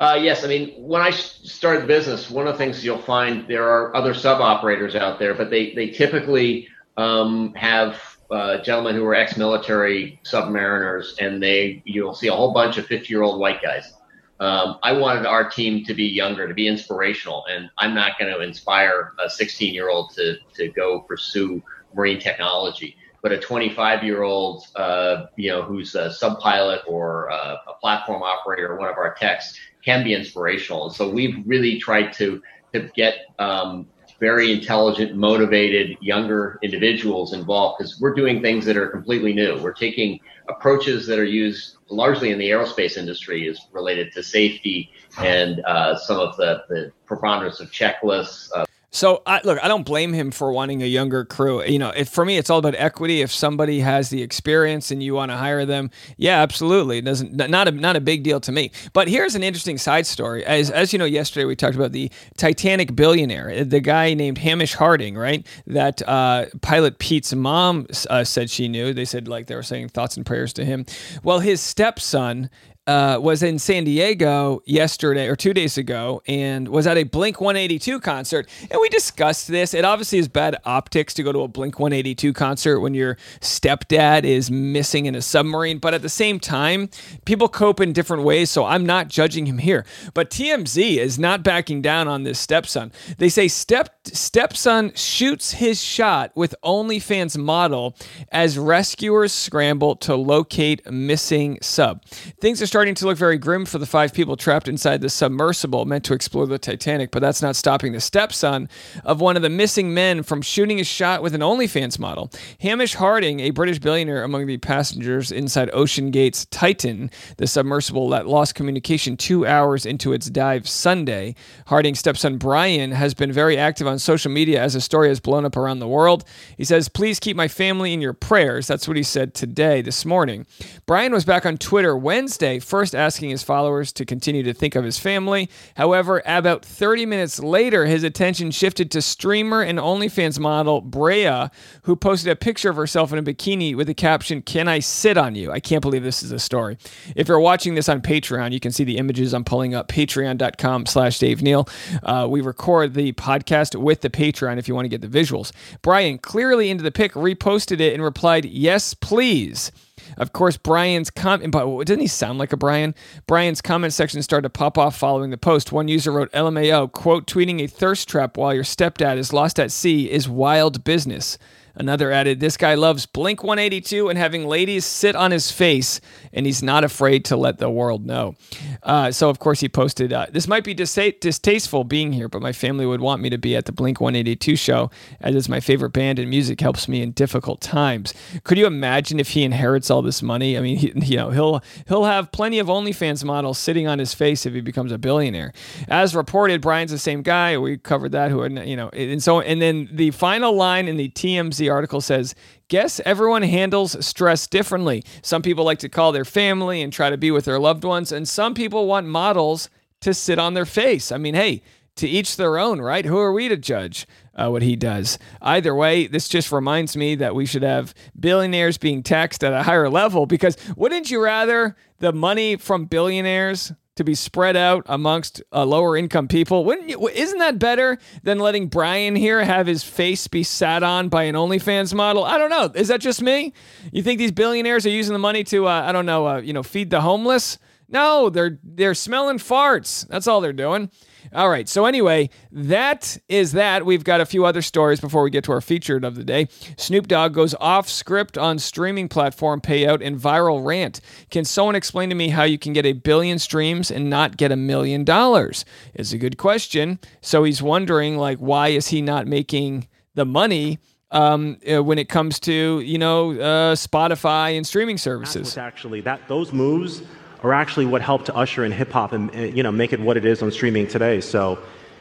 Uh, 0.00 0.16
yes, 0.22 0.44
I 0.44 0.46
mean 0.46 0.74
when 0.76 1.02
I 1.02 1.10
started 1.10 1.82
the 1.82 1.86
business, 1.88 2.30
one 2.30 2.46
of 2.46 2.54
the 2.54 2.58
things 2.58 2.84
you'll 2.84 3.02
find 3.02 3.48
there 3.48 3.68
are 3.68 3.96
other 3.96 4.14
sub 4.14 4.40
operators 4.40 4.94
out 4.94 5.18
there, 5.18 5.34
but 5.34 5.50
they 5.50 5.74
they 5.74 5.88
typically 5.88 6.68
um, 6.96 7.52
have 7.54 8.00
uh, 8.30 8.58
gentlemen 8.58 8.94
who 8.94 9.04
are 9.06 9.14
ex-military 9.14 10.20
submariners, 10.24 11.18
and 11.20 11.42
they 11.42 11.82
you'll 11.84 12.14
see 12.14 12.28
a 12.28 12.32
whole 12.32 12.52
bunch 12.52 12.78
of 12.78 12.86
50-year-old 12.86 13.40
white 13.40 13.60
guys. 13.60 13.92
Um, 14.38 14.78
I 14.84 14.92
wanted 14.92 15.26
our 15.26 15.50
team 15.50 15.84
to 15.86 15.94
be 15.94 16.04
younger, 16.04 16.46
to 16.46 16.54
be 16.54 16.68
inspirational, 16.68 17.44
and 17.50 17.68
I'm 17.78 17.92
not 17.92 18.20
going 18.20 18.32
to 18.32 18.40
inspire 18.40 19.14
a 19.18 19.26
16-year-old 19.26 20.12
to 20.14 20.36
to 20.54 20.68
go 20.68 21.00
pursue 21.00 21.60
marine 21.92 22.20
technology. 22.20 22.96
But 23.20 23.32
a 23.32 23.38
25-year-old, 23.38 24.64
uh, 24.76 25.26
you 25.34 25.50
know, 25.50 25.62
who's 25.62 25.96
a 25.96 26.12
sub 26.12 26.38
pilot 26.38 26.82
or 26.86 27.28
uh, 27.32 27.56
a 27.66 27.72
platform 27.80 28.22
operator, 28.22 28.76
one 28.76 28.88
of 28.88 28.96
our 28.96 29.12
techs, 29.14 29.58
can 29.84 30.04
be 30.04 30.14
inspirational. 30.14 30.90
So 30.90 31.10
we've 31.10 31.36
really 31.46 31.78
tried 31.78 32.12
to 32.14 32.42
to 32.72 32.90
get 32.94 33.20
um, 33.38 33.86
very 34.20 34.52
intelligent, 34.52 35.14
motivated, 35.14 35.96
younger 36.00 36.58
individuals 36.62 37.32
involved 37.32 37.78
because 37.78 38.00
we're 38.00 38.14
doing 38.14 38.42
things 38.42 38.64
that 38.64 38.76
are 38.76 38.88
completely 38.88 39.32
new. 39.32 39.60
We're 39.62 39.72
taking 39.72 40.20
approaches 40.48 41.06
that 41.06 41.18
are 41.18 41.24
used 41.24 41.76
largely 41.88 42.30
in 42.30 42.38
the 42.38 42.50
aerospace 42.50 42.96
industry 42.96 43.46
is 43.46 43.60
related 43.72 44.12
to 44.12 44.22
safety 44.22 44.90
and 45.18 45.60
uh, 45.64 45.96
some 45.96 46.18
of 46.18 46.36
the, 46.36 46.64
the 46.68 46.92
preponderance 47.06 47.60
of 47.60 47.70
checklists, 47.70 48.50
uh, 48.54 48.64
so 48.90 49.22
I, 49.26 49.40
look, 49.44 49.62
I 49.62 49.68
don't 49.68 49.84
blame 49.84 50.14
him 50.14 50.30
for 50.30 50.50
wanting 50.50 50.82
a 50.82 50.86
younger 50.86 51.24
crew. 51.24 51.62
You 51.62 51.78
know, 51.78 51.92
for 52.06 52.24
me, 52.24 52.38
it's 52.38 52.48
all 52.48 52.58
about 52.58 52.74
equity. 52.74 53.20
If 53.20 53.30
somebody 53.30 53.80
has 53.80 54.08
the 54.08 54.22
experience 54.22 54.90
and 54.90 55.02
you 55.02 55.14
want 55.14 55.30
to 55.30 55.36
hire 55.36 55.66
them, 55.66 55.90
yeah, 56.16 56.40
absolutely. 56.40 56.98
It 56.98 57.04
doesn't 57.04 57.34
not 57.34 57.68
a 57.68 57.70
not 57.70 57.96
a 57.96 58.00
big 58.00 58.22
deal 58.22 58.40
to 58.40 58.50
me. 58.50 58.70
But 58.94 59.08
here's 59.08 59.34
an 59.34 59.42
interesting 59.42 59.76
side 59.76 60.06
story. 60.06 60.44
As 60.44 60.70
as 60.70 60.92
you 60.92 60.98
know, 60.98 61.04
yesterday 61.04 61.44
we 61.44 61.54
talked 61.54 61.76
about 61.76 61.92
the 61.92 62.10
Titanic 62.38 62.96
billionaire, 62.96 63.64
the 63.64 63.80
guy 63.80 64.14
named 64.14 64.38
Hamish 64.38 64.74
Harding, 64.74 65.16
right? 65.16 65.46
That 65.66 66.00
uh, 66.08 66.46
pilot 66.62 66.98
Pete's 66.98 67.34
mom 67.34 67.86
uh, 68.08 68.24
said 68.24 68.48
she 68.48 68.68
knew. 68.68 68.94
They 68.94 69.04
said 69.04 69.28
like 69.28 69.48
they 69.48 69.54
were 69.54 69.62
saying 69.62 69.90
thoughts 69.90 70.16
and 70.16 70.24
prayers 70.24 70.54
to 70.54 70.64
him. 70.64 70.86
Well, 71.22 71.40
his 71.40 71.60
stepson 71.60 72.48
uh, 72.88 73.18
was 73.20 73.42
in 73.42 73.58
San 73.58 73.84
Diego 73.84 74.62
yesterday 74.64 75.28
or 75.28 75.36
two 75.36 75.52
days 75.52 75.76
ago 75.76 76.22
and 76.26 76.68
was 76.68 76.86
at 76.86 76.96
a 76.96 77.02
Blink 77.02 77.38
182 77.38 78.00
concert. 78.00 78.48
And 78.62 78.80
we 78.80 78.88
discussed 78.88 79.46
this. 79.46 79.74
It 79.74 79.84
obviously 79.84 80.18
is 80.18 80.26
bad 80.26 80.56
optics 80.64 81.12
to 81.14 81.22
go 81.22 81.30
to 81.30 81.40
a 81.40 81.48
Blink 81.48 81.78
182 81.78 82.32
concert 82.32 82.80
when 82.80 82.94
your 82.94 83.18
stepdad 83.40 84.24
is 84.24 84.50
missing 84.50 85.04
in 85.04 85.14
a 85.14 85.20
submarine. 85.20 85.78
But 85.78 85.92
at 85.92 86.00
the 86.00 86.08
same 86.08 86.40
time, 86.40 86.88
people 87.26 87.46
cope 87.46 87.78
in 87.78 87.92
different 87.92 88.22
ways. 88.22 88.48
So 88.48 88.64
I'm 88.64 88.86
not 88.86 89.08
judging 89.08 89.44
him 89.44 89.58
here. 89.58 89.84
But 90.14 90.30
TMZ 90.30 90.96
is 90.96 91.18
not 91.18 91.42
backing 91.42 91.82
down 91.82 92.08
on 92.08 92.22
this 92.22 92.38
stepson. 92.38 92.90
They 93.18 93.28
say 93.28 93.48
step 93.48 93.90
stepson 94.04 94.94
shoots 94.94 95.52
his 95.52 95.82
shot 95.82 96.32
with 96.34 96.54
OnlyFans 96.64 97.36
model 97.36 97.94
as 98.32 98.58
rescuers 98.58 99.34
scramble 99.34 99.94
to 99.96 100.16
locate 100.16 100.90
missing 100.90 101.58
sub. 101.60 102.02
Things 102.40 102.62
are 102.62 102.66
starting 102.66 102.77
starting 102.78 102.94
to 102.94 103.06
look 103.06 103.18
very 103.18 103.36
grim 103.36 103.66
for 103.66 103.78
the 103.78 103.86
five 103.86 104.14
people 104.14 104.36
trapped 104.36 104.68
inside 104.68 105.00
the 105.00 105.10
submersible 105.10 105.84
meant 105.84 106.04
to 106.04 106.14
explore 106.14 106.46
the 106.46 106.60
Titanic, 106.60 107.10
but 107.10 107.18
that's 107.18 107.42
not 107.42 107.56
stopping 107.56 107.90
the 107.90 108.00
stepson 108.00 108.68
of 109.04 109.20
one 109.20 109.34
of 109.34 109.42
the 109.42 109.50
missing 109.50 109.92
men 109.92 110.22
from 110.22 110.40
shooting 110.40 110.78
a 110.78 110.84
shot 110.84 111.20
with 111.20 111.34
an 111.34 111.40
OnlyFans 111.40 111.98
model. 111.98 112.30
Hamish 112.60 112.94
Harding, 112.94 113.40
a 113.40 113.50
British 113.50 113.80
billionaire 113.80 114.22
among 114.22 114.46
the 114.46 114.58
passengers 114.58 115.32
inside 115.32 115.72
OceanGate's 115.72 116.44
Titan, 116.52 117.10
the 117.38 117.48
submersible 117.48 118.08
that 118.10 118.28
lost 118.28 118.54
communication 118.54 119.16
two 119.16 119.44
hours 119.44 119.84
into 119.84 120.12
its 120.12 120.30
dive 120.30 120.68
Sunday. 120.68 121.34
Harding's 121.66 121.98
stepson 121.98 122.38
Brian 122.38 122.92
has 122.92 123.12
been 123.12 123.32
very 123.32 123.58
active 123.58 123.88
on 123.88 123.98
social 123.98 124.30
media 124.30 124.62
as 124.62 124.74
the 124.74 124.80
story 124.80 125.08
has 125.08 125.18
blown 125.18 125.44
up 125.44 125.56
around 125.56 125.80
the 125.80 125.88
world. 125.88 126.22
He 126.56 126.62
says, 126.62 126.88
Please 126.88 127.18
keep 127.18 127.36
my 127.36 127.48
family 127.48 127.92
in 127.92 128.00
your 128.00 128.12
prayers. 128.12 128.68
That's 128.68 128.86
what 128.86 128.96
he 128.96 129.02
said 129.02 129.34
today, 129.34 129.82
this 129.82 130.04
morning. 130.04 130.46
Brian 130.86 131.12
was 131.12 131.24
back 131.24 131.44
on 131.44 131.58
Twitter 131.58 131.96
Wednesday 131.96 132.60
first 132.68 132.94
asking 132.94 133.30
his 133.30 133.42
followers 133.42 133.92
to 133.94 134.04
continue 134.04 134.42
to 134.42 134.52
think 134.52 134.74
of 134.74 134.84
his 134.84 134.98
family. 134.98 135.48
However, 135.76 136.22
about 136.26 136.64
30 136.64 137.06
minutes 137.06 137.40
later, 137.40 137.86
his 137.86 138.04
attention 138.04 138.50
shifted 138.50 138.90
to 138.90 139.00
streamer 139.00 139.62
and 139.62 139.78
OnlyFans 139.78 140.38
model 140.38 140.82
Brea, 140.82 141.48
who 141.82 141.96
posted 141.96 142.30
a 142.30 142.36
picture 142.36 142.68
of 142.68 142.76
herself 142.76 143.12
in 143.12 143.18
a 143.18 143.22
bikini 143.22 143.74
with 143.74 143.86
the 143.86 143.94
caption, 143.94 144.42
Can 144.42 144.68
I 144.68 144.80
sit 144.80 145.16
on 145.16 145.34
you? 145.34 145.50
I 145.50 145.60
can't 145.60 145.80
believe 145.80 146.02
this 146.02 146.22
is 146.22 146.30
a 146.30 146.38
story. 146.38 146.76
If 147.16 147.26
you're 147.26 147.40
watching 147.40 147.74
this 147.74 147.88
on 147.88 148.02
Patreon, 148.02 148.52
you 148.52 148.60
can 148.60 148.72
see 148.72 148.84
the 148.84 148.98
images 148.98 149.32
I'm 149.32 149.44
pulling 149.44 149.74
up, 149.74 149.88
patreon.com 149.88 150.86
slash 150.86 151.18
Dave 151.18 151.42
Neal. 151.42 151.68
Uh, 152.02 152.26
we 152.28 152.42
record 152.42 152.94
the 152.94 153.12
podcast 153.12 153.74
with 153.80 154.02
the 154.02 154.10
Patreon 154.10 154.58
if 154.58 154.68
you 154.68 154.74
want 154.74 154.84
to 154.84 154.90
get 154.90 155.00
the 155.00 155.08
visuals. 155.08 155.52
Brian, 155.80 156.18
clearly 156.18 156.68
into 156.68 156.84
the 156.84 156.92
pic, 156.92 157.12
reposted 157.14 157.80
it 157.80 157.94
and 157.94 158.02
replied, 158.02 158.44
Yes, 158.44 158.92
please. 158.92 159.72
Of 160.16 160.32
course, 160.32 160.56
Brian's 160.56 161.10
comment, 161.10 161.52
but 161.52 161.84
doesn't 161.84 162.00
he 162.00 162.06
sound 162.06 162.38
like 162.38 162.52
a 162.52 162.56
Brian? 162.56 162.94
Brian's 163.26 163.60
comment 163.60 163.92
section 163.92 164.22
started 164.22 164.46
to 164.46 164.50
pop 164.50 164.78
off 164.78 164.96
following 164.96 165.30
the 165.30 165.38
post. 165.38 165.72
One 165.72 165.88
user 165.88 166.12
wrote, 166.12 166.32
LMAO, 166.32 166.90
quote, 166.92 167.26
tweeting 167.26 167.60
a 167.62 167.66
thirst 167.66 168.08
trap 168.08 168.36
while 168.36 168.54
your 168.54 168.64
stepdad 168.64 169.18
is 169.18 169.32
lost 169.32 169.60
at 169.60 169.70
sea 169.70 170.10
is 170.10 170.28
wild 170.28 170.84
business. 170.84 171.38
Another 171.78 172.10
added, 172.10 172.40
This 172.40 172.56
guy 172.56 172.74
loves 172.74 173.06
Blink 173.06 173.44
182 173.44 174.08
and 174.08 174.18
having 174.18 174.46
ladies 174.46 174.84
sit 174.84 175.14
on 175.14 175.30
his 175.30 175.52
face, 175.52 176.00
and 176.32 176.44
he's 176.44 176.60
not 176.60 176.82
afraid 176.82 177.24
to 177.26 177.36
let 177.36 177.58
the 177.58 177.70
world 177.70 178.04
know. 178.04 178.34
Uh, 178.82 179.10
so, 179.10 179.28
of 179.28 179.38
course, 179.38 179.60
he 179.60 179.68
posted, 179.68 180.12
uh, 180.12 180.26
This 180.30 180.48
might 180.48 180.64
be 180.64 180.74
dis- 180.74 180.98
distasteful 181.20 181.84
being 181.84 182.12
here, 182.12 182.28
but 182.28 182.42
my 182.42 182.52
family 182.52 182.86
would 182.86 183.00
want 183.00 183.22
me 183.22 183.30
to 183.30 183.38
be 183.38 183.56
at 183.56 183.64
the 183.64 183.72
Blink 183.72 184.00
182 184.00 184.56
show, 184.56 184.90
as 185.20 185.34
it's 185.34 185.48
my 185.48 185.60
favorite 185.60 185.90
band 185.90 186.18
and 186.18 186.30
music 186.30 186.60
helps 186.60 186.88
me 186.88 187.02
in 187.02 187.12
difficult 187.12 187.60
times. 187.60 188.14
Could 188.44 188.58
you 188.58 188.66
imagine 188.66 189.20
if 189.20 189.30
he 189.30 189.42
inherits 189.42 189.90
all 189.90 190.02
this 190.02 190.22
money? 190.22 190.56
I 190.56 190.60
mean, 190.60 190.76
he, 190.76 190.92
you 190.94 191.16
know, 191.16 191.30
he'll 191.30 191.62
he'll 191.86 192.04
have 192.04 192.32
plenty 192.32 192.58
of 192.58 192.68
OnlyFans 192.68 193.24
models 193.24 193.58
sitting 193.58 193.86
on 193.86 193.98
his 193.98 194.14
face 194.14 194.46
if 194.46 194.54
he 194.54 194.60
becomes 194.60 194.92
a 194.92 194.98
billionaire. 194.98 195.52
As 195.88 196.14
reported, 196.14 196.60
Brian's 196.60 196.90
the 196.90 196.98
same 196.98 197.22
guy. 197.22 197.58
We 197.58 197.78
covered 197.78 198.12
that. 198.12 198.30
Who, 198.30 198.46
you 198.48 198.76
know, 198.76 198.88
and 198.90 199.22
so, 199.22 199.40
and 199.40 199.60
then 199.60 199.88
the 199.92 200.10
final 200.12 200.54
line 200.54 200.88
in 200.88 200.96
the 200.96 201.08
TMZ 201.08 201.72
article 201.72 202.00
says, 202.00 202.34
Guess 202.68 203.00
everyone 203.06 203.42
handles 203.42 204.04
stress 204.04 204.46
differently. 204.46 205.02
Some 205.22 205.40
people 205.40 205.64
like 205.64 205.78
to 205.78 205.88
call 205.88 206.12
their 206.12 206.26
family 206.26 206.82
and 206.82 206.92
try 206.92 207.08
to 207.08 207.16
be 207.16 207.30
with 207.30 207.46
their 207.46 207.58
loved 207.58 207.82
ones, 207.82 208.12
and 208.12 208.28
some 208.28 208.52
people 208.52 208.86
want 208.86 209.06
models 209.06 209.70
to 210.02 210.12
sit 210.12 210.38
on 210.38 210.52
their 210.52 210.66
face. 210.66 211.10
I 211.10 211.16
mean, 211.16 211.34
hey, 211.34 211.62
to 211.96 212.06
each 212.06 212.36
their 212.36 212.58
own, 212.58 212.80
right? 212.80 213.04
Who 213.04 213.18
are 213.18 213.32
we 213.32 213.48
to 213.48 213.56
judge 213.56 214.06
uh, 214.34 214.48
what 214.50 214.62
he 214.62 214.76
does? 214.76 215.18
Either 215.40 215.74
way, 215.74 216.06
this 216.06 216.28
just 216.28 216.52
reminds 216.52 216.96
me 216.96 217.14
that 217.16 217.34
we 217.34 217.46
should 217.46 217.62
have 217.62 217.94
billionaires 218.18 218.78
being 218.78 219.02
taxed 219.02 219.42
at 219.42 219.52
a 219.52 219.64
higher 219.64 219.88
level 219.88 220.26
because 220.26 220.56
wouldn't 220.76 221.10
you 221.10 221.22
rather 221.22 221.74
the 221.98 222.12
money 222.12 222.56
from 222.56 222.84
billionaires 222.84 223.72
to 223.98 224.04
be 224.04 224.14
spread 224.14 224.56
out 224.56 224.84
amongst 224.86 225.42
uh, 225.52 225.64
lower 225.64 225.96
income 225.96 226.26
people. 226.26 226.64
Wouldn't 226.64 226.88
you, 226.88 227.08
isn't 227.08 227.38
that 227.38 227.58
better 227.58 227.98
than 228.22 228.38
letting 228.38 228.68
Brian 228.68 229.14
here 229.14 229.44
have 229.44 229.66
his 229.66 229.84
face 229.84 230.26
be 230.26 230.42
sat 230.42 230.82
on 230.82 231.08
by 231.08 231.24
an 231.24 231.34
OnlyFans 231.34 231.94
model? 231.94 232.24
I 232.24 232.38
don't 232.38 232.50
know. 232.50 232.70
Is 232.74 232.88
that 232.88 233.00
just 233.00 233.22
me? 233.22 233.52
You 233.92 234.02
think 234.02 234.18
these 234.18 234.32
billionaires 234.32 234.86
are 234.86 234.90
using 234.90 235.12
the 235.12 235.18
money 235.18 235.44
to 235.44 235.66
uh, 235.66 235.82
I 235.86 235.92
don't 235.92 236.06
know, 236.06 236.26
uh, 236.26 236.40
you 236.40 236.52
know, 236.52 236.62
feed 236.62 236.90
the 236.90 237.02
homeless? 237.02 237.58
No, 237.88 238.30
they're 238.30 238.58
they're 238.62 238.94
smelling 238.94 239.38
farts. 239.38 240.06
That's 240.08 240.26
all 240.26 240.40
they're 240.40 240.52
doing. 240.52 240.90
All 241.34 241.48
right. 241.48 241.68
So, 241.68 241.84
anyway, 241.86 242.30
that 242.52 243.18
is 243.28 243.52
that. 243.52 243.84
We've 243.84 244.04
got 244.04 244.20
a 244.20 244.26
few 244.26 244.44
other 244.44 244.62
stories 244.62 245.00
before 245.00 245.22
we 245.22 245.30
get 245.30 245.44
to 245.44 245.52
our 245.52 245.60
featured 245.60 246.04
of 246.04 246.14
the 246.14 246.24
day. 246.24 246.48
Snoop 246.76 247.08
Dogg 247.08 247.34
goes 247.34 247.54
off 247.60 247.88
script 247.88 248.38
on 248.38 248.58
streaming 248.58 249.08
platform 249.08 249.60
payout 249.60 250.04
and 250.04 250.18
viral 250.18 250.64
rant. 250.64 251.00
Can 251.30 251.44
someone 251.44 251.74
explain 251.74 252.08
to 252.08 252.14
me 252.14 252.28
how 252.28 252.44
you 252.44 252.58
can 252.58 252.72
get 252.72 252.86
a 252.86 252.92
billion 252.92 253.38
streams 253.38 253.90
and 253.90 254.08
not 254.08 254.36
get 254.36 254.52
a 254.52 254.56
million 254.56 255.04
dollars? 255.04 255.64
Is 255.94 256.12
a 256.12 256.18
good 256.18 256.38
question. 256.38 256.98
So, 257.20 257.44
he's 257.44 257.62
wondering, 257.62 258.16
like, 258.16 258.38
why 258.38 258.68
is 258.68 258.88
he 258.88 259.02
not 259.02 259.26
making 259.26 259.88
the 260.14 260.24
money? 260.24 260.78
Um, 261.10 261.56
uh, 261.66 261.82
when 261.82 261.98
it 261.98 262.10
comes 262.10 262.38
to 262.40 262.80
you 262.80 262.98
know 262.98 263.30
uh, 263.30 263.74
Spotify 263.76 264.58
and 264.58 264.66
streaming 264.66 264.98
services, 264.98 265.56
actually 265.56 266.02
that 266.02 266.20
those 266.28 266.52
moves 266.52 267.00
are 267.42 267.52
actually 267.52 267.86
what 267.86 268.02
helped 268.02 268.26
to 268.26 268.34
usher 268.34 268.64
in 268.64 268.72
hip 268.72 268.90
hop 268.90 269.12
and 269.12 269.32
you 269.56 269.62
know 269.62 269.72
make 269.72 269.92
it 269.92 270.00
what 270.00 270.16
it 270.16 270.24
is 270.24 270.42
on 270.42 270.50
streaming 270.50 270.86
today. 270.86 271.20
So 271.20 271.58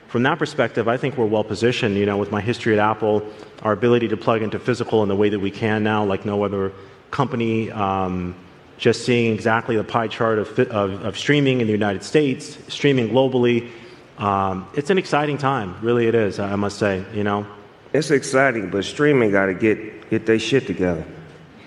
from 0.07 0.23
that 0.23 0.39
perspective, 0.39 0.87
I 0.87 0.97
think 0.97 1.17
we're 1.17 1.25
well 1.25 1.43
positioned. 1.43 1.95
You 1.95 2.05
know, 2.05 2.17
with 2.17 2.31
my 2.31 2.41
history 2.41 2.73
at 2.73 2.79
Apple, 2.79 3.23
our 3.61 3.73
ability 3.73 4.07
to 4.09 4.17
plug 4.17 4.41
into 4.41 4.59
physical 4.59 5.03
in 5.03 5.09
the 5.09 5.15
way 5.15 5.29
that 5.29 5.39
we 5.39 5.51
can 5.51 5.83
now, 5.83 6.05
like 6.05 6.25
no 6.25 6.43
other 6.43 6.71
company. 7.11 7.71
Um, 7.71 8.35
just 8.77 9.05
seeing 9.05 9.33
exactly 9.33 9.75
the 9.75 9.83
pie 9.83 10.07
chart 10.07 10.37
of, 10.37 10.59
of, 10.59 11.03
of, 11.03 11.17
streaming 11.17 11.61
in 11.61 11.67
the 11.67 11.73
United 11.73 12.03
States, 12.03 12.59
streaming 12.67 13.09
globally. 13.09 13.71
Um, 14.19 14.67
it's 14.75 14.91
an 14.91 14.99
exciting 14.99 15.39
time, 15.39 15.75
really. 15.81 16.07
It 16.07 16.13
is. 16.13 16.39
I 16.39 16.55
must 16.55 16.77
say. 16.77 17.03
You 17.13 17.23
know, 17.23 17.47
it's 17.93 18.11
exciting, 18.11 18.69
but 18.69 18.85
streaming 18.85 19.31
got 19.31 19.47
to 19.47 19.53
get 19.53 20.09
get 20.09 20.25
their 20.25 20.39
shit 20.39 20.67
together, 20.67 21.05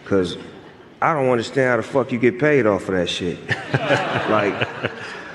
because 0.03 0.37
I 1.02 1.14
don't 1.14 1.30
understand 1.30 1.71
how 1.71 1.76
the 1.78 1.83
fuck 1.83 2.12
you 2.12 2.19
get 2.19 2.38
paid 2.38 2.66
off 2.66 2.88
of 2.88 2.95
that 2.95 3.09
shit. 3.09 3.38
like, 4.28 4.54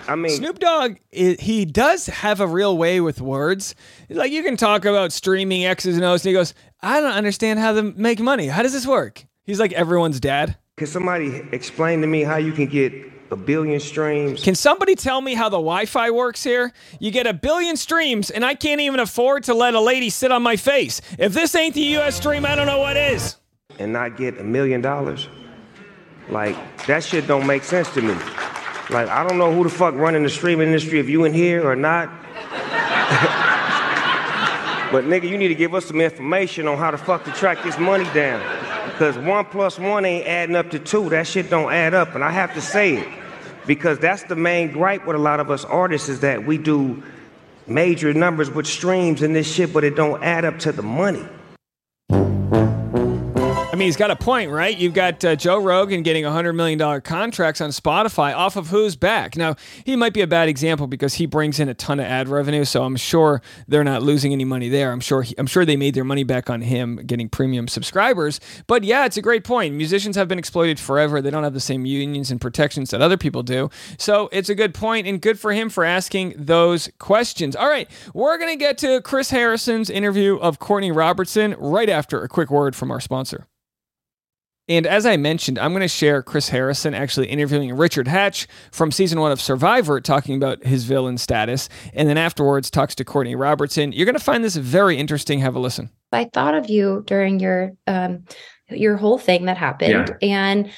I 0.07 0.15
mean, 0.15 0.31
Snoop 0.31 0.60
Dogg, 0.60 0.98
he 1.12 1.65
does 1.65 2.05
have 2.05 2.39
a 2.39 2.48
real 2.48 2.77
way 2.77 3.01
with 3.01 3.19
words. 3.19 3.74
Like, 4.10 4.31
you 4.31 4.43
can 4.43 4.57
talk 4.57 4.86
about 4.86 5.12
streaming 5.12 5.65
X's 5.65 5.95
and 5.95 6.05
O's, 6.05 6.24
and 6.24 6.29
he 6.29 6.34
goes, 6.34 6.53
I 6.81 7.01
don't 7.01 7.13
understand 7.13 7.60
how 7.60 7.74
to 7.74 7.81
make 7.81 8.19
money. 8.19 8.48
How 8.48 8.62
does 8.62 8.74
this 8.74 8.86
work? 8.86 9.25
He's 9.43 9.60
like 9.60 9.74
everyone's 9.74 10.19
dad. 10.19 10.55
Can 10.77 10.88
somebody 10.88 11.48
explain 11.51 12.01
to 12.01 12.07
me 12.07 12.22
how 12.22 12.38
you 12.38 12.51
can 12.51 12.67
get 12.67 12.93
a 13.31 13.36
billion 13.36 13.79
streams? 13.79 14.43
Can 14.43 14.53
somebody 14.53 14.93
tell 14.93 15.22
me 15.22 15.34
how 15.34 15.50
the 15.50 15.57
Wi 15.57 15.86
Fi 15.86 16.12
works 16.12 16.43
here? 16.43 16.74
You 17.00 17.10
get 17.10 17.25
a 17.25 17.34
billion 17.34 17.75
streams, 17.75 18.29
and 18.29 18.45
I 18.45 18.53
can't 18.53 18.81
even 18.81 19.00
afford 19.00 19.43
to 19.45 19.55
let 19.55 19.74
a 19.74 19.79
lady 19.79 20.12
sit 20.12 20.31
on 20.31 20.43
my 20.43 20.57
face. 20.57 21.01
If 21.17 21.34
this 21.34 21.55
ain't 21.55 21.74
the 21.74 21.98
US 21.98 22.17
stream, 22.17 22.45
I 22.45 22.55
don't 22.55 22.67
know 22.67 22.79
what 22.79 22.98
is. 22.98 23.38
And 23.79 23.93
not 23.93 24.15
get 24.15 24.39
a 24.39 24.43
million 24.43 24.81
dollars? 24.81 25.27
Like, 26.29 26.86
that 26.88 27.03
shit 27.03 27.27
don't 27.27 27.46
make 27.46 27.63
sense 27.63 27.89
to 27.94 28.01
me. 28.01 28.13
Like, 28.89 29.10
I 29.10 29.27
don't 29.27 29.38
know 29.38 29.53
who 29.53 29.63
the 29.63 29.70
fuck 29.70 29.96
running 29.96 30.24
the 30.24 30.29
streaming 30.29 30.67
industry, 30.67 31.00
if 31.00 31.10
you 31.10 31.25
in 31.25 31.34
here 31.34 31.67
or 31.67 31.75
not. 31.75 32.08
but 34.91 35.05
nigga, 35.05 35.27
you 35.27 35.38
need 35.38 35.50
to 35.50 35.55
give 35.55 35.74
us 35.74 35.86
some 35.86 36.01
information 36.01 36.67
on 36.67 36.77
how 36.77 36.91
the 36.91 36.98
fuck 36.98 37.24
to 37.25 37.32
track 37.32 37.63
this 37.63 37.77
money 37.77 38.05
down. 38.13 38.41
Because 38.91 39.17
one 39.17 39.46
plus 39.46 39.79
one 39.79 40.05
ain't 40.05 40.27
adding 40.27 40.55
up 40.55 40.72
to 40.72 40.79
two. 40.79 41.10
That 41.10 41.27
shit 41.27 41.50
don't 41.50 41.72
add 41.72 41.94
up. 41.94 42.15
And 42.15 42.24
I 42.24 42.32
have 42.32 42.53
to 42.53 42.62
say 42.62 42.98
it. 42.98 43.08
Because 43.65 44.00
that's 44.00 44.24
the 44.24 44.36
main 44.36 44.72
gripe 44.72 45.05
with 45.05 45.15
a 45.15 45.20
lot 45.20 45.39
of 45.39 45.50
us 45.50 45.65
artists 45.65 46.08
is 46.08 46.20
that 46.20 46.46
we 46.46 46.58
do 46.58 47.01
major 47.67 48.13
numbers 48.13 48.50
with 48.50 48.67
streams 48.67 49.24
and 49.24 49.36
this 49.36 49.51
shit, 49.51 49.74
but 49.74 49.84
it 49.84 49.96
don't 49.96 50.24
add 50.24 50.46
up 50.46 50.60
to 50.60 50.72
the 50.72 50.84
money. 50.84 51.25
I 53.75 53.77
mean, 53.77 53.88
he's 53.88 53.98
got 53.98 54.10
a 54.10 54.15
point, 54.15 54.51
right? 54.51 54.77
You've 54.77 54.94
got 54.94 55.25
uh, 55.25 55.36
Joe 55.36 55.62
Rogan 55.62 56.01
getting 56.01 56.24
$100 56.24 56.55
million 56.55 57.01
contracts 57.01 57.60
on 57.60 57.72
Spotify 57.72 58.34
off 58.34 58.55
of 58.55 58.70
whose 58.70 58.96
back? 58.96 59.36
Now, 59.36 59.58
he 59.84 59.98
might 59.98 60.13
be 60.13 60.22
a 60.22 60.27
bad 60.27 60.48
example 60.48 60.88
because 60.88 61.15
he 61.15 61.25
brings 61.25 61.60
in 61.60 61.67
a 61.67 61.74
ton 61.74 62.00
of 62.00 62.05
ad 62.05 62.29
revenue, 62.29 62.63
so 62.63 62.86
I'm 62.86 62.96
sure 62.96 63.41
they're 63.67 63.84
not 63.84 64.01
losing 64.01 64.32
any 64.32 64.46
money 64.46 64.70
there. 64.70 64.94
I'm 64.94 65.01
sure 65.01 65.24
he, 65.24 65.36
I'm 65.38 65.46
sure 65.46 65.65
they 65.65 65.75
made 65.75 65.94
their 65.94 66.05
money 66.05 66.24
back 66.24 66.50
on 66.50 66.62
him 66.62 67.01
getting 67.05 67.27
premium 67.27 67.67
subscribers. 67.67 68.39
But 68.65 68.86
yeah, 68.86 69.05
it's 69.05 69.17
a 69.17 69.22
great 69.22 69.44
point. 69.44 69.75
Musicians 69.75 70.15
have 70.15 70.29
been 70.29 70.39
exploited 70.39 70.79
forever. 70.79 71.22
They 71.22 71.29
don't 71.29 71.44
have 71.44 71.53
the 71.53 71.60
same 71.60 71.86
unions 71.86 72.32
and 72.32 72.39
protections 72.39 72.91
that 72.91 73.01
other 73.01 73.17
people 73.17 73.44
do. 73.44 73.70
So 73.98 74.29
it's 74.32 74.48
a 74.48 74.55
good 74.55 74.74
point 74.74 75.05
and 75.05 75.20
good 75.20 75.38
for 75.38 75.51
him 75.51 75.70
for 75.70 75.84
asking 75.84 76.34
those 76.38 76.89
questions. 76.98 77.58
All 77.58 77.67
right, 77.67 77.89
we're 78.13 78.38
going 78.38 78.53
to 78.53 78.58
get 78.58 78.77
to 78.77 79.01
Chris 79.01 79.32
Harrison's 79.32 79.89
interview 79.89 80.38
of 80.38 80.60
Courtney 80.60 80.94
Robertson 80.94 81.55
right 81.60 81.89
after 81.89 82.24
a 82.24 82.29
quick 82.29 82.50
word 82.50 82.74
from 82.74 82.89
our 82.89 83.01
sponsor. 83.01 83.50
And 84.67 84.88
as 84.88 85.05
I 85.05 85.15
mentioned, 85.15 85.60
I'm 85.60 85.74
going 85.74 85.81
to 85.81 85.88
share 85.88 86.24
Chris 86.24 86.50
Harrison 86.50 86.95
actually 86.95 87.27
interviewing 87.27 87.75
Richard 87.75 88.07
Hatch 88.07 88.48
from 88.72 88.91
season 88.91 89.19
one 89.19 89.31
of 89.31 89.39
Survivor, 89.39 90.01
talking 90.01 90.36
about 90.36 90.63
his 90.65 90.86
villain 90.86 91.19
status. 91.19 91.69
And 91.93 92.10
then 92.10 92.17
afterwards, 92.17 92.72
talks 92.72 92.95
to 92.95 93.05
Courtney 93.05 93.36
Robertson. 93.36 93.91
You're 93.91 94.05
going 94.05 94.17
to 94.17 94.24
find 94.24 94.43
this 94.43 94.55
very 94.55 94.98
interesting. 94.98 95.39
Have 95.39 95.55
a 95.55 95.60
listen. 95.60 95.91
I 96.12 96.29
thought 96.34 96.55
of 96.55 96.69
you 96.69 97.03
during 97.05 97.39
your 97.39 97.74
um, 97.88 98.24
your 98.69 98.98
whole 98.98 99.19
thing 99.19 99.45
that 99.45 99.57
happened, 99.57 100.15
yeah. 100.22 100.27
and 100.27 100.72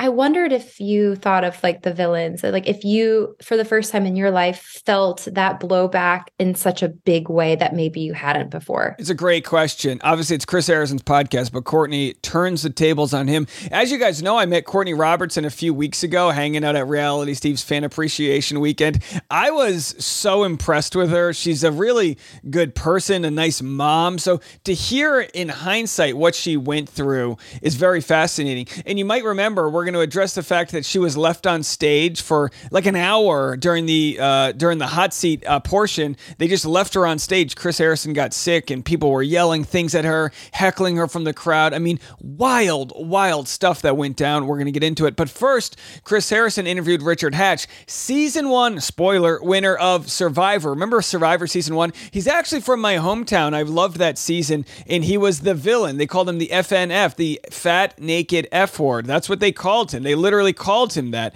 I 0.00 0.08
wondered 0.08 0.50
if 0.50 0.80
you 0.80 1.14
thought 1.14 1.44
of 1.44 1.62
like 1.62 1.82
the 1.82 1.92
villains, 1.92 2.42
like 2.42 2.66
if 2.66 2.84
you, 2.84 3.36
for 3.42 3.58
the 3.58 3.66
first 3.66 3.92
time 3.92 4.06
in 4.06 4.16
your 4.16 4.30
life, 4.30 4.80
felt 4.86 5.28
that 5.30 5.60
blowback 5.60 6.28
in 6.38 6.54
such 6.54 6.82
a 6.82 6.88
big 6.88 7.28
way 7.28 7.54
that 7.56 7.74
maybe 7.74 8.00
you 8.00 8.14
hadn't 8.14 8.48
before. 8.48 8.96
It's 8.98 9.10
a 9.10 9.14
great 9.14 9.44
question. 9.44 10.00
Obviously, 10.02 10.36
it's 10.36 10.46
Chris 10.46 10.68
Harrison's 10.68 11.02
podcast, 11.02 11.52
but 11.52 11.64
Courtney 11.64 12.14
turns 12.14 12.62
the 12.62 12.70
tables 12.70 13.12
on 13.12 13.28
him. 13.28 13.46
As 13.70 13.92
you 13.92 13.98
guys 13.98 14.22
know, 14.22 14.38
I 14.38 14.46
met 14.46 14.64
Courtney 14.64 14.94
Robertson 14.94 15.44
a 15.44 15.50
few 15.50 15.74
weeks 15.74 16.02
ago, 16.02 16.30
hanging 16.30 16.64
out 16.64 16.76
at 16.76 16.88
Reality 16.88 17.34
Steve's 17.34 17.62
Fan 17.62 17.84
Appreciation 17.84 18.58
Weekend. 18.58 19.02
I 19.30 19.50
was 19.50 19.94
so 20.02 20.44
impressed 20.44 20.96
with 20.96 21.10
her. 21.10 21.34
She's 21.34 21.62
a 21.62 21.70
really 21.70 22.16
good 22.48 22.74
person, 22.74 23.26
a 23.26 23.30
nice 23.30 23.60
mom. 23.60 24.16
So 24.16 24.40
to 24.64 24.72
hear 24.72 25.20
in 25.20 25.50
hindsight 25.50 26.16
what 26.16 26.34
she 26.34 26.56
went 26.56 26.88
through 26.88 27.36
is 27.60 27.74
very 27.74 28.00
fascinating. 28.00 28.66
And 28.86 28.98
you 28.98 29.04
might 29.04 29.24
remember, 29.24 29.68
we're 29.68 29.89
going 29.90 30.00
to 30.00 30.08
address 30.08 30.34
the 30.34 30.42
fact 30.42 30.70
that 30.72 30.84
she 30.84 30.98
was 30.98 31.16
left 31.16 31.46
on 31.46 31.62
stage 31.62 32.22
for 32.22 32.50
like 32.70 32.86
an 32.86 32.94
hour 32.94 33.56
during 33.56 33.86
the 33.86 34.18
uh, 34.20 34.52
during 34.52 34.78
the 34.78 34.86
hot 34.86 35.12
seat 35.12 35.44
uh, 35.46 35.58
portion. 35.58 36.16
They 36.38 36.46
just 36.46 36.64
left 36.64 36.94
her 36.94 37.06
on 37.06 37.18
stage. 37.18 37.56
Chris 37.56 37.78
Harrison 37.78 38.12
got 38.12 38.32
sick, 38.32 38.70
and 38.70 38.84
people 38.84 39.10
were 39.10 39.22
yelling 39.22 39.64
things 39.64 39.94
at 39.94 40.04
her, 40.04 40.30
heckling 40.52 40.96
her 40.96 41.08
from 41.08 41.24
the 41.24 41.32
crowd. 41.32 41.74
I 41.74 41.78
mean, 41.78 41.98
wild, 42.20 42.92
wild 42.96 43.48
stuff 43.48 43.82
that 43.82 43.96
went 43.96 44.16
down. 44.16 44.46
We're 44.46 44.58
gonna 44.58 44.70
get 44.70 44.84
into 44.84 45.06
it, 45.06 45.16
but 45.16 45.28
first, 45.28 45.76
Chris 46.04 46.30
Harrison 46.30 46.66
interviewed 46.66 47.02
Richard 47.02 47.34
Hatch, 47.34 47.66
season 47.86 48.48
one 48.48 48.80
spoiler 48.80 49.42
winner 49.42 49.74
of 49.74 50.10
Survivor. 50.10 50.70
Remember 50.70 51.02
Survivor 51.02 51.46
season 51.46 51.74
one? 51.74 51.92
He's 52.10 52.28
actually 52.28 52.60
from 52.60 52.80
my 52.80 52.94
hometown. 52.94 53.54
I 53.54 53.62
loved 53.62 53.96
that 53.96 54.18
season, 54.18 54.64
and 54.86 55.04
he 55.04 55.16
was 55.18 55.40
the 55.40 55.54
villain. 55.54 55.96
They 55.96 56.06
called 56.06 56.28
him 56.28 56.38
the 56.38 56.48
FNF, 56.48 57.16
the 57.16 57.40
fat 57.50 57.98
naked 57.98 58.46
F 58.52 58.78
word. 58.78 59.06
That's 59.06 59.28
what 59.28 59.40
they 59.40 59.52
called 59.52 59.79
called 59.80 59.92
him. 59.92 60.02
They 60.02 60.14
literally 60.14 60.52
called 60.52 60.92
him 60.92 61.12
that, 61.12 61.34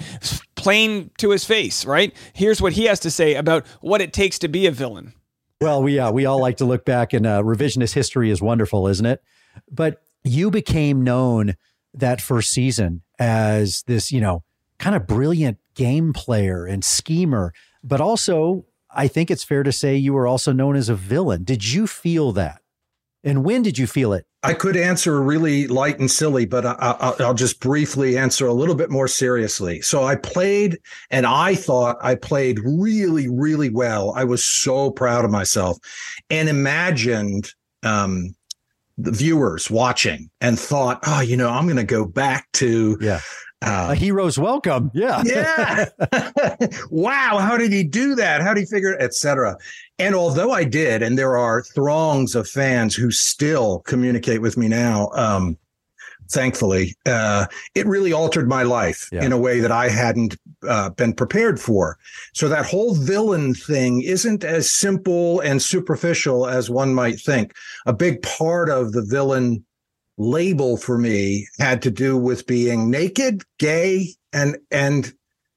plain 0.55 1.11
to 1.19 1.31
his 1.31 1.45
face, 1.47 1.87
right? 1.87 2.15
Here's 2.35 2.61
what 2.61 2.75
he 2.75 2.85
has 2.85 3.01
to 3.01 3.11
say 3.11 3.37
about 3.37 3.67
what 3.81 4.03
it 4.03 4.13
takes 4.13 4.39
to 4.41 4.49
be 4.49 4.67
a 4.67 4.71
villain. 4.71 5.15
Well, 5.63 5.83
we 5.83 5.99
uh, 5.99 6.13
we 6.13 6.27
all 6.27 6.41
like 6.41 6.59
to 6.59 6.67
look 6.67 6.85
back, 6.85 7.15
and 7.15 7.27
uh, 7.27 7.43
revisionist 7.43 7.95
history 7.95 8.31
is 8.31 8.43
wonderful, 8.43 8.87
isn't 8.89 9.07
it? 9.07 9.23
But 9.71 10.03
you 10.25 10.51
became 10.51 11.03
known 11.03 11.55
that 11.95 12.21
first 12.21 12.51
season 12.51 13.03
as 13.19 13.83
this, 13.87 14.13
you 14.13 14.21
know, 14.21 14.43
kind 14.79 14.95
of 14.95 15.07
brilliant 15.07 15.59
game 15.75 16.13
player 16.13 16.67
and 16.67 16.85
schemer, 16.85 17.55
but 17.83 18.01
also 18.01 18.67
I 18.91 19.09
think 19.09 19.31
it's 19.31 19.45
fair 19.45 19.63
to 19.63 19.73
say 19.73 19.97
you 19.97 20.13
were 20.13 20.27
also 20.27 20.53
known 20.53 20.77
as 20.77 20.91
a 20.91 20.95
villain. 20.95 21.45
Did 21.45 21.73
you 21.73 21.87
feel 21.87 22.33
that? 22.33 22.61
And 23.25 23.43
when 23.45 23.63
did 23.63 23.79
you 23.79 23.87
feel 23.87 24.13
it? 24.13 24.27
I 24.43 24.53
could 24.53 24.77
answer 24.77 25.23
really 25.23 25.67
light 25.67 25.99
and 25.99 26.11
silly, 26.11 26.45
but 26.45 26.67
I, 26.67 27.15
will 27.19 27.33
just 27.33 27.61
briefly 27.61 28.19
answer 28.19 28.47
a 28.47 28.53
little 28.53 28.75
bit 28.75 28.91
more 28.91 29.09
seriously. 29.09 29.81
So 29.81 30.05
I 30.05 30.17
played, 30.17 30.79
and 31.11 31.25
I 31.25 31.55
thought 31.55 31.97
I 32.03 32.15
played 32.15 32.61
really, 32.63 33.27
really 33.29 33.71
well. 33.71 34.13
I 34.15 34.25
was 34.25 34.45
so 34.45 34.91
proud 34.91 35.25
of 35.25 35.31
myself, 35.31 35.79
and 36.29 36.51
imagined 36.51 37.51
um, 37.83 38.35
the 38.99 39.13
viewers 39.13 39.71
watching 39.71 40.31
and 40.43 40.59
thought, 40.59 41.01
oh, 41.07 41.23
you 41.23 41.39
know, 41.39 41.49
I'm 41.49 41.65
going 41.65 41.77
to 41.77 41.85
go 41.85 42.05
back 42.05 42.47
to 42.55 42.99
yeah. 43.01 43.21
Uh, 43.65 43.89
a 43.91 43.95
hero's 43.95 44.39
welcome. 44.39 44.91
Yeah. 44.95 45.23
Yeah. 45.25 45.89
wow. 46.91 47.39
How 47.39 47.57
did 47.57 47.73
he 47.73 47.83
do 47.83 48.15
that? 48.15 48.43
How 48.43 48.55
did 48.55 48.61
he 48.61 48.67
figure 48.67 48.93
it, 48.93 49.03
etc. 49.03 49.57
And 49.99 50.15
although 50.15 50.53
I 50.53 50.65
did, 50.65 51.03
and 51.03 51.19
there 51.19 51.37
are 51.37 51.63
throngs 51.63 52.35
of 52.35 52.49
fans 52.49 52.95
who 52.95 53.11
still 53.11 53.81
communicate 53.81 54.43
with 54.43 54.57
me 54.57 54.69
now, 54.69 55.09
um, 55.15 55.57
thankfully, 56.31 56.95
uh, 57.07 57.47
it 57.75 57.87
really 57.87 58.13
altered 58.13 58.49
my 58.49 58.63
life 58.63 59.09
yeah. 59.13 59.25
in 59.25 59.33
a 59.33 59.39
way 59.39 59.61
that 59.61 59.73
I 59.73 59.89
hadn't 59.89 60.37
uh, 60.69 60.91
been 60.91 61.13
prepared 61.13 61.61
for. 61.61 61.99
So 62.33 62.49
that 62.49 62.67
whole 62.67 62.95
villain 62.95 63.55
thing 63.55 64.03
isn't 64.03 64.45
as 64.45 64.71
simple 64.71 65.41
and 65.41 65.63
superficial 65.63 66.47
as 66.47 66.71
one 66.71 66.95
might 66.95 67.21
think. 67.21 67.55
A 67.87 67.93
big 67.93 68.23
part 68.23 68.69
of 68.69 68.93
the 68.93 69.03
villain 69.03 69.65
label 70.17 70.77
for 70.77 70.99
me 70.99 71.47
had 71.59 71.83
to 71.83 71.91
do 71.91 72.17
with 72.17 72.47
being 72.47 72.91
naked, 72.91 73.43
gay, 73.59 74.09
and 74.33 74.59
and 74.71 75.13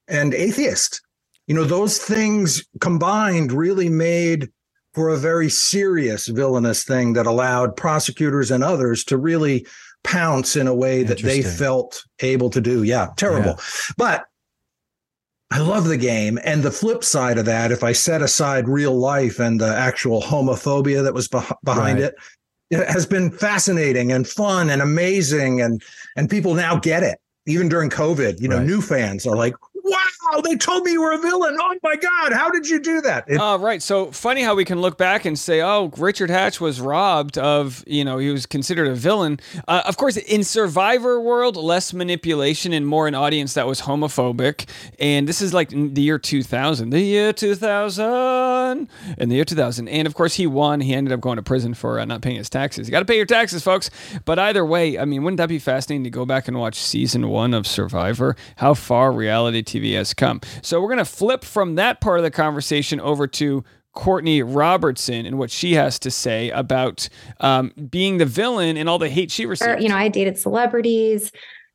and 0.08 0.34
atheist. 0.34 1.00
You 1.46 1.54
know, 1.54 1.64
those 1.64 1.98
things 1.98 2.64
combined 2.80 3.52
really 3.52 3.88
made 3.88 4.50
for 4.94 5.08
a 5.08 5.16
very 5.16 5.48
serious 5.48 6.26
villainous 6.26 6.82
thing 6.82 7.12
that 7.12 7.26
allowed 7.26 7.76
prosecutors 7.76 8.50
and 8.50 8.64
others 8.64 9.04
to 9.04 9.16
really 9.16 9.66
pounce 10.04 10.56
in 10.56 10.66
a 10.66 10.74
way 10.74 11.02
that 11.02 11.22
they 11.22 11.42
felt 11.42 12.04
able 12.20 12.50
to 12.50 12.60
do. 12.60 12.82
Yeah, 12.82 13.08
terrible. 13.16 13.54
Yeah. 13.58 13.94
But 13.96 14.24
I 15.50 15.58
love 15.60 15.84
the 15.86 15.96
game. 15.96 16.38
And 16.44 16.62
the 16.62 16.70
flip 16.70 17.02
side 17.02 17.38
of 17.38 17.46
that, 17.46 17.72
if 17.72 17.82
I 17.82 17.92
set 17.92 18.22
aside 18.22 18.68
real 18.68 18.94
life 18.94 19.38
and 19.38 19.60
the 19.60 19.74
actual 19.74 20.20
homophobia 20.20 21.02
that 21.02 21.14
was 21.14 21.28
beh- 21.28 21.56
behind 21.64 22.00
right. 22.00 22.08
it, 22.08 22.14
it 22.14 22.20
has 22.70 23.06
been 23.06 23.30
fascinating 23.30 24.12
and 24.12 24.26
fun 24.26 24.70
and 24.70 24.82
amazing 24.82 25.60
and 25.60 25.82
and 26.16 26.28
people 26.28 26.54
now 26.54 26.76
get 26.76 27.02
it 27.02 27.18
even 27.46 27.68
during 27.68 27.88
covid 27.88 28.40
you 28.40 28.48
know 28.48 28.58
right. 28.58 28.66
new 28.66 28.80
fans 28.80 29.26
are 29.26 29.36
like 29.36 29.54
wow, 29.88 30.40
they 30.40 30.56
told 30.56 30.84
me 30.84 30.92
you 30.92 31.02
were 31.02 31.12
a 31.12 31.18
villain. 31.18 31.56
Oh 31.60 31.74
my 31.82 31.96
God, 31.96 32.32
how 32.32 32.50
did 32.50 32.68
you 32.68 32.80
do 32.80 33.00
that? 33.02 33.24
It, 33.28 33.38
uh, 33.38 33.58
right. 33.58 33.82
So 33.82 34.10
funny 34.12 34.42
how 34.42 34.54
we 34.54 34.64
can 34.64 34.80
look 34.80 34.98
back 34.98 35.24
and 35.24 35.38
say, 35.38 35.60
oh, 35.60 35.92
Richard 35.96 36.30
Hatch 36.30 36.60
was 36.60 36.80
robbed 36.80 37.38
of, 37.38 37.84
you 37.86 38.04
know, 38.04 38.18
he 38.18 38.30
was 38.30 38.46
considered 38.46 38.88
a 38.88 38.94
villain. 38.94 39.40
Uh, 39.66 39.82
of 39.84 39.96
course, 39.96 40.16
in 40.16 40.44
Survivor 40.44 41.20
world, 41.20 41.56
less 41.56 41.92
manipulation 41.92 42.72
and 42.72 42.86
more 42.86 43.06
an 43.06 43.14
audience 43.14 43.54
that 43.54 43.66
was 43.66 43.82
homophobic. 43.82 44.68
And 44.98 45.28
this 45.28 45.40
is 45.40 45.54
like 45.54 45.70
the 45.70 46.02
year 46.02 46.18
2000, 46.18 46.90
the 46.90 47.00
year 47.00 47.32
2000, 47.32 48.88
in 49.18 49.28
the 49.28 49.34
year 49.34 49.44
2000. 49.44 49.88
And 49.88 50.06
of 50.06 50.14
course, 50.14 50.34
he 50.34 50.46
won. 50.46 50.80
He 50.80 50.94
ended 50.94 51.12
up 51.12 51.20
going 51.20 51.36
to 51.36 51.42
prison 51.42 51.74
for 51.74 51.98
uh, 51.98 52.04
not 52.04 52.22
paying 52.22 52.36
his 52.36 52.50
taxes. 52.50 52.88
You 52.88 52.92
got 52.92 53.00
to 53.00 53.04
pay 53.04 53.16
your 53.16 53.26
taxes, 53.26 53.62
folks. 53.62 53.90
But 54.24 54.38
either 54.38 54.64
way, 54.64 54.98
I 54.98 55.04
mean, 55.04 55.22
wouldn't 55.22 55.38
that 55.38 55.48
be 55.48 55.58
fascinating 55.58 56.04
to 56.04 56.10
go 56.10 56.24
back 56.26 56.48
and 56.48 56.58
watch 56.58 56.76
season 56.76 57.28
one 57.28 57.54
of 57.54 57.66
Survivor? 57.66 58.36
How 58.56 58.74
far 58.74 59.12
reality 59.12 59.62
TV 59.62 59.77
has 59.94 60.14
come. 60.14 60.40
So 60.62 60.80
we're 60.80 60.88
going 60.88 60.98
to 60.98 61.04
flip 61.04 61.44
from 61.44 61.74
that 61.76 62.00
part 62.00 62.18
of 62.18 62.24
the 62.24 62.30
conversation 62.30 63.00
over 63.00 63.26
to 63.26 63.64
Courtney 63.94 64.42
Robertson 64.42 65.26
and 65.26 65.38
what 65.38 65.50
she 65.50 65.74
has 65.74 65.98
to 66.00 66.10
say 66.10 66.50
about 66.50 67.08
um, 67.40 67.72
being 67.90 68.18
the 68.18 68.26
villain 68.26 68.76
and 68.76 68.88
all 68.88 68.98
the 68.98 69.08
hate 69.08 69.30
she 69.30 69.44
received. 69.46 69.82
You 69.82 69.88
know, 69.88 69.96
I 69.96 70.08
dated 70.08 70.38
celebrities 70.38 71.32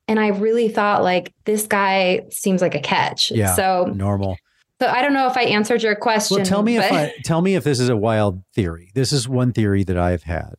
and 0.07 0.19
I 0.19 0.29
really 0.29 0.69
thought 0.69 1.03
like 1.03 1.33
this 1.45 1.67
guy 1.67 2.21
seems 2.29 2.61
like 2.61 2.75
a 2.75 2.79
catch. 2.79 3.31
Yeah. 3.31 3.53
So 3.55 3.91
normal. 3.93 4.37
So 4.81 4.87
I 4.87 5.01
don't 5.01 5.13
know 5.13 5.27
if 5.27 5.37
I 5.37 5.43
answered 5.43 5.83
your 5.83 5.95
question. 5.95 6.37
Well, 6.37 6.45
tell 6.45 6.63
me 6.63 6.77
but... 6.77 6.85
if 6.85 6.91
I 6.91 7.13
tell 7.23 7.41
me 7.41 7.55
if 7.55 7.63
this 7.63 7.79
is 7.79 7.89
a 7.89 7.97
wild 7.97 8.43
theory. 8.53 8.91
This 8.93 9.11
is 9.11 9.27
one 9.27 9.51
theory 9.53 9.83
that 9.83 9.97
I've 9.97 10.23
had. 10.23 10.55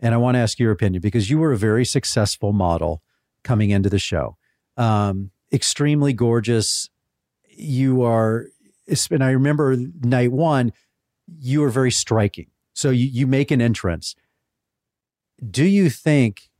And 0.00 0.14
I 0.14 0.18
want 0.18 0.36
to 0.36 0.38
ask 0.40 0.58
your 0.58 0.72
opinion 0.72 1.00
because 1.00 1.28
you 1.28 1.38
were 1.38 1.52
a 1.52 1.58
very 1.58 1.84
successful 1.84 2.52
model 2.52 3.02
coming 3.42 3.70
into 3.70 3.88
the 3.88 3.98
show. 3.98 4.36
Um, 4.76 5.30
extremely 5.52 6.12
gorgeous. 6.12 6.90
You 7.48 8.02
are, 8.02 8.46
and 9.10 9.24
I 9.24 9.30
remember 9.30 9.76
night 10.02 10.32
one, 10.32 10.72
you 11.26 11.60
were 11.60 11.70
very 11.70 11.90
striking. 11.90 12.46
So 12.74 12.90
you, 12.90 13.06
you 13.06 13.26
make 13.26 13.50
an 13.50 13.60
entrance. 13.60 14.14
Do 15.48 15.64
you 15.64 15.90
think 15.90 16.50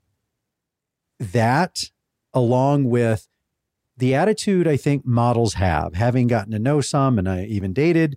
that, 1.19 1.91
along 2.33 2.85
with 2.85 3.29
the 3.97 4.15
attitude 4.15 4.69
I 4.69 4.77
think 4.77 5.05
models 5.05 5.55
have, 5.55 5.95
having 5.95 6.29
gotten 6.29 6.53
to 6.53 6.59
know 6.59 6.81
some 6.81 7.19
and 7.19 7.29
I 7.29 7.45
even 7.45 7.73
dated, 7.73 8.17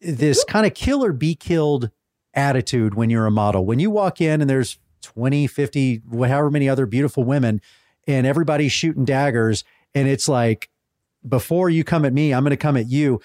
this 0.00 0.44
kind 0.44 0.66
of 0.66 0.74
kill 0.74 1.04
or 1.04 1.12
be 1.12 1.34
killed 1.34 1.90
attitude 2.34 2.94
when 2.94 3.10
you're 3.10 3.26
a 3.26 3.30
model, 3.30 3.64
when 3.64 3.78
you 3.78 3.90
walk 3.90 4.20
in 4.20 4.40
and 4.40 4.48
there's 4.48 4.78
20, 5.02 5.46
50, 5.46 6.02
however 6.12 6.50
many 6.50 6.68
other 6.68 6.86
beautiful 6.86 7.24
women, 7.24 7.60
and 8.06 8.26
everybody's 8.26 8.72
shooting 8.72 9.04
daggers 9.04 9.64
and 9.94 10.08
it's 10.08 10.28
like 10.28 10.68
before 11.26 11.68
you 11.68 11.84
come 11.84 12.04
at 12.04 12.12
me 12.12 12.32
i'm 12.32 12.42
going 12.42 12.50
to 12.50 12.56
come 12.56 12.76
at 12.76 12.88
you. 12.88 13.20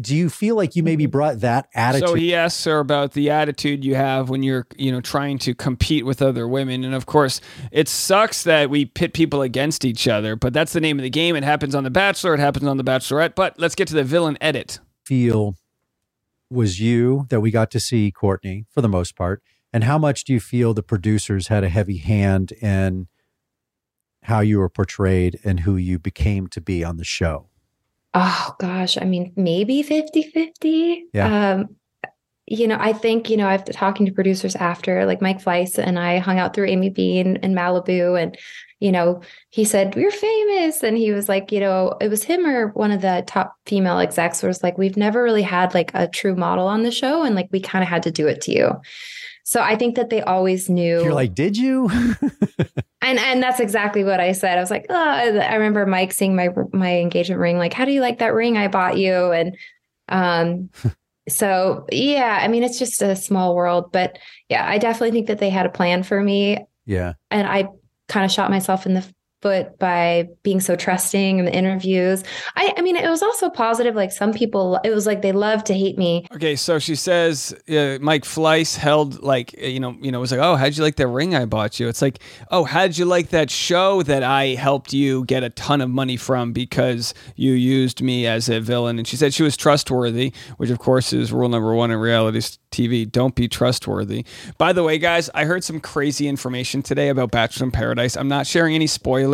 Do 0.00 0.16
you 0.16 0.30
feel 0.30 0.56
like 0.56 0.74
you 0.74 0.82
maybe 0.82 1.04
mm-hmm. 1.04 1.10
brought 1.10 1.40
that 1.40 1.68
attitude 1.74 2.08
so 2.08 2.14
he 2.14 2.34
asks 2.34 2.64
her 2.64 2.78
about 2.78 3.12
the 3.12 3.28
attitude 3.28 3.84
you 3.84 3.94
have 3.94 4.30
when 4.30 4.42
you're 4.42 4.66
you 4.78 4.90
know 4.90 5.02
trying 5.02 5.36
to 5.40 5.54
compete 5.54 6.06
with 6.06 6.22
other 6.22 6.48
women. 6.48 6.82
And 6.82 6.94
of 6.94 7.04
course 7.04 7.42
it 7.70 7.88
sucks 7.88 8.44
that 8.44 8.70
we 8.70 8.86
pit 8.86 9.12
people 9.12 9.42
against 9.42 9.84
each 9.84 10.08
other 10.08 10.34
but 10.34 10.54
that's 10.54 10.72
the 10.72 10.80
name 10.80 10.98
of 10.98 11.02
the 11.02 11.10
game. 11.10 11.36
It 11.36 11.44
happens 11.44 11.74
on 11.74 11.84
the 11.84 11.90
bachelor 11.90 12.32
it 12.32 12.40
happens 12.40 12.66
on 12.66 12.78
the 12.78 12.84
bachelorette. 12.84 13.34
But 13.34 13.58
let's 13.58 13.74
get 13.74 13.86
to 13.88 13.94
the 13.94 14.04
villain 14.04 14.38
edit. 14.40 14.80
Feel 15.04 15.56
was 16.48 16.80
you 16.80 17.26
that 17.30 17.40
we 17.40 17.50
got 17.50 17.70
to 17.72 17.80
see 17.80 18.10
courtney 18.10 18.66
for 18.70 18.80
the 18.80 18.88
most 18.88 19.16
part. 19.16 19.42
And 19.72 19.84
how 19.84 19.98
much 19.98 20.24
do 20.24 20.32
you 20.32 20.40
feel 20.40 20.74
the 20.74 20.82
producers 20.82 21.48
had 21.48 21.64
a 21.64 21.68
heavy 21.68 21.98
hand 21.98 22.52
in 22.52 23.08
how 24.22 24.40
you 24.40 24.58
were 24.58 24.68
portrayed 24.68 25.38
and 25.44 25.60
who 25.60 25.76
you 25.76 25.98
became 25.98 26.46
to 26.48 26.60
be 26.60 26.84
on 26.84 26.96
the 26.96 27.04
show? 27.04 27.48
Oh 28.14 28.54
gosh, 28.58 28.98
I 29.00 29.04
mean, 29.04 29.32
maybe 29.36 29.82
50-50. 29.82 31.00
Yeah. 31.12 31.52
Um, 31.52 31.76
you 32.46 32.66
know, 32.66 32.76
I 32.78 32.92
think, 32.92 33.30
you 33.30 33.36
know, 33.36 33.46
I've 33.46 33.64
talking 33.64 34.04
to 34.04 34.12
producers 34.12 34.56
after, 34.56 35.06
like 35.06 35.22
Mike 35.22 35.42
Fleiss 35.42 35.78
and 35.78 35.98
I 35.98 36.18
hung 36.18 36.38
out 36.38 36.54
through 36.54 36.66
Amy 36.66 36.90
Bean 36.90 37.36
in 37.36 37.54
Malibu 37.54 38.20
and 38.20 38.36
you 38.82 38.90
know, 38.90 39.20
he 39.50 39.64
said, 39.64 39.94
We're 39.94 40.10
famous. 40.10 40.82
And 40.82 40.98
he 40.98 41.12
was 41.12 41.28
like, 41.28 41.52
you 41.52 41.60
know, 41.60 41.96
it 42.00 42.08
was 42.08 42.24
him 42.24 42.44
or 42.44 42.70
one 42.70 42.90
of 42.90 43.00
the 43.00 43.22
top 43.28 43.54
female 43.64 44.00
execs 44.00 44.42
was 44.42 44.64
like, 44.64 44.76
We've 44.76 44.96
never 44.96 45.22
really 45.22 45.42
had 45.42 45.72
like 45.72 45.92
a 45.94 46.08
true 46.08 46.34
model 46.34 46.66
on 46.66 46.82
the 46.82 46.90
show. 46.90 47.22
And 47.22 47.36
like, 47.36 47.48
we 47.52 47.60
kind 47.60 47.84
of 47.84 47.88
had 47.88 48.02
to 48.02 48.10
do 48.10 48.26
it 48.26 48.40
to 48.40 48.52
you. 48.52 48.72
So 49.44 49.60
I 49.60 49.76
think 49.76 49.96
that 49.96 50.10
they 50.10 50.22
always 50.22 50.68
knew. 50.68 51.02
You're 51.02 51.14
like, 51.14 51.34
did 51.34 51.56
you? 51.56 51.90
and 53.02 53.18
and 53.18 53.42
that's 53.42 53.60
exactly 53.60 54.04
what 54.04 54.20
I 54.20 54.32
said. 54.32 54.56
I 54.56 54.60
was 54.60 54.70
like, 54.70 54.86
oh, 54.88 54.94
I 54.94 55.54
remember 55.54 55.84
Mike 55.86 56.12
seeing 56.12 56.36
my 56.36 56.48
my 56.72 56.98
engagement 56.98 57.40
ring. 57.40 57.58
Like, 57.58 57.72
how 57.72 57.84
do 57.84 57.92
you 57.92 58.00
like 58.00 58.18
that 58.18 58.34
ring 58.34 58.56
I 58.56 58.68
bought 58.68 58.98
you? 58.98 59.32
And 59.32 59.56
um, 60.08 60.70
so 61.28 61.86
yeah, 61.90 62.38
I 62.40 62.48
mean, 62.48 62.62
it's 62.62 62.78
just 62.78 63.02
a 63.02 63.16
small 63.16 63.54
world, 63.54 63.90
but 63.92 64.18
yeah, 64.48 64.68
I 64.68 64.78
definitely 64.78 65.10
think 65.10 65.26
that 65.26 65.38
they 65.38 65.50
had 65.50 65.66
a 65.66 65.70
plan 65.70 66.02
for 66.02 66.22
me. 66.22 66.64
Yeah, 66.86 67.14
and 67.30 67.46
I 67.46 67.68
kind 68.08 68.24
of 68.24 68.30
shot 68.30 68.50
myself 68.50 68.86
in 68.86 68.94
the 68.94 69.06
but 69.42 69.78
by 69.78 70.28
being 70.44 70.60
so 70.60 70.76
trusting 70.76 71.38
in 71.38 71.44
the 71.44 71.54
interviews. 71.54 72.22
I, 72.56 72.72
I 72.78 72.80
mean, 72.80 72.96
it 72.96 73.10
was 73.10 73.22
also 73.22 73.50
positive. 73.50 73.94
Like 73.94 74.12
some 74.12 74.32
people, 74.32 74.80
it 74.84 74.90
was 74.90 75.04
like 75.04 75.20
they 75.20 75.32
love 75.32 75.64
to 75.64 75.74
hate 75.74 75.98
me. 75.98 76.26
Okay, 76.32 76.56
so 76.56 76.78
she 76.78 76.94
says 76.94 77.52
uh, 77.68 77.98
Mike 78.00 78.22
Fleiss 78.22 78.76
held 78.76 79.22
like 79.22 79.52
you 79.60 79.80
know, 79.80 79.96
you 80.00 80.10
know, 80.10 80.20
was 80.20 80.30
like, 80.30 80.40
oh, 80.40 80.56
how'd 80.56 80.76
you 80.76 80.82
like 80.82 80.96
the 80.96 81.06
ring 81.06 81.34
I 81.34 81.44
bought 81.44 81.78
you? 81.80 81.88
It's 81.88 82.00
like, 82.00 82.20
oh, 82.50 82.64
how'd 82.64 82.96
you 82.96 83.04
like 83.04 83.30
that 83.30 83.50
show 83.50 84.02
that 84.04 84.22
I 84.22 84.54
helped 84.54 84.92
you 84.92 85.24
get 85.24 85.42
a 85.42 85.50
ton 85.50 85.80
of 85.80 85.90
money 85.90 86.16
from 86.16 86.52
because 86.52 87.12
you 87.34 87.52
used 87.52 88.00
me 88.00 88.26
as 88.26 88.48
a 88.48 88.60
villain? 88.60 88.98
And 88.98 89.06
she 89.06 89.16
said 89.16 89.34
she 89.34 89.42
was 89.42 89.56
trustworthy, 89.56 90.32
which 90.56 90.70
of 90.70 90.78
course 90.78 91.12
is 91.12 91.32
rule 91.32 91.48
number 91.48 91.74
one 91.74 91.90
in 91.90 91.98
reality 91.98 92.40
TV. 92.70 93.10
Don't 93.10 93.34
be 93.34 93.48
trustworthy. 93.48 94.24
By 94.56 94.72
the 94.72 94.82
way, 94.82 94.98
guys, 94.98 95.28
I 95.34 95.44
heard 95.44 95.64
some 95.64 95.80
crazy 95.80 96.28
information 96.28 96.82
today 96.82 97.08
about 97.08 97.30
Bachelor 97.32 97.66
in 97.66 97.70
Paradise. 97.72 98.16
I'm 98.16 98.28
not 98.28 98.46
sharing 98.46 98.74
any 98.74 98.86
spoilers. 98.86 99.31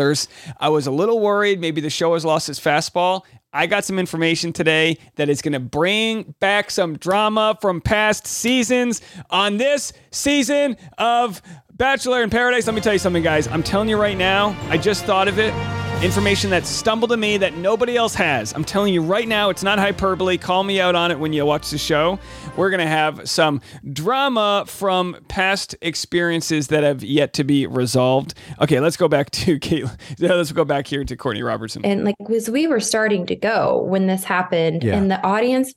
I 0.58 0.68
was 0.68 0.86
a 0.86 0.90
little 0.90 1.20
worried 1.20 1.60
maybe 1.60 1.80
the 1.80 1.90
show 1.90 2.14
has 2.14 2.24
lost 2.24 2.48
its 2.48 2.60
fastball. 2.60 3.22
I 3.52 3.66
got 3.66 3.84
some 3.84 3.98
information 3.98 4.52
today 4.52 4.98
that 5.16 5.28
is 5.28 5.40
going 5.40 5.54
to 5.54 5.60
bring 5.60 6.34
back 6.38 6.70
some 6.70 6.98
drama 6.98 7.56
from 7.60 7.80
past 7.80 8.26
seasons 8.26 9.00
on 9.30 9.56
this 9.56 9.92
season 10.10 10.76
of 10.98 11.40
Bachelor 11.72 12.22
in 12.22 12.30
Paradise. 12.30 12.66
Let 12.66 12.74
me 12.74 12.80
tell 12.80 12.92
you 12.92 12.98
something, 12.98 13.22
guys. 13.22 13.48
I'm 13.48 13.62
telling 13.62 13.88
you 13.88 14.00
right 14.00 14.18
now, 14.18 14.56
I 14.68 14.76
just 14.76 15.04
thought 15.04 15.28
of 15.28 15.38
it 15.38 15.54
information 16.02 16.50
that 16.50 16.64
stumbled 16.64 17.10
to 17.10 17.16
me 17.16 17.38
that 17.38 17.56
nobody 17.56 17.96
else 17.96 18.14
has. 18.14 18.52
I'm 18.52 18.64
telling 18.64 18.94
you 18.94 19.02
right 19.02 19.26
now, 19.26 19.50
it's 19.50 19.64
not 19.64 19.80
hyperbole. 19.80 20.38
Call 20.38 20.62
me 20.62 20.80
out 20.80 20.94
on 20.94 21.10
it 21.10 21.18
when 21.18 21.32
you 21.32 21.44
watch 21.44 21.70
the 21.70 21.78
show. 21.78 22.20
We're 22.56 22.70
going 22.70 22.80
to 22.80 22.86
have 22.86 23.28
some 23.28 23.60
drama 23.92 24.64
from 24.68 25.16
past 25.26 25.74
experiences 25.82 26.68
that 26.68 26.84
have 26.84 27.02
yet 27.02 27.32
to 27.34 27.44
be 27.44 27.66
resolved. 27.66 28.34
Okay, 28.60 28.78
let's 28.78 28.96
go 28.96 29.08
back 29.08 29.30
to 29.32 29.58
Caitlin. 29.60 29.98
Let's 30.20 30.52
go 30.52 30.64
back 30.64 30.86
here 30.86 31.02
to 31.02 31.16
Courtney 31.16 31.42
Robertson. 31.42 31.84
And 31.84 32.04
like, 32.04 32.14
as 32.32 32.48
we 32.48 32.68
were 32.68 32.80
starting 32.80 33.26
to 33.26 33.34
go 33.34 33.82
when 33.82 34.06
this 34.06 34.22
happened, 34.22 34.84
yeah. 34.84 34.96
and 34.96 35.10
the 35.10 35.20
audience 35.26 35.74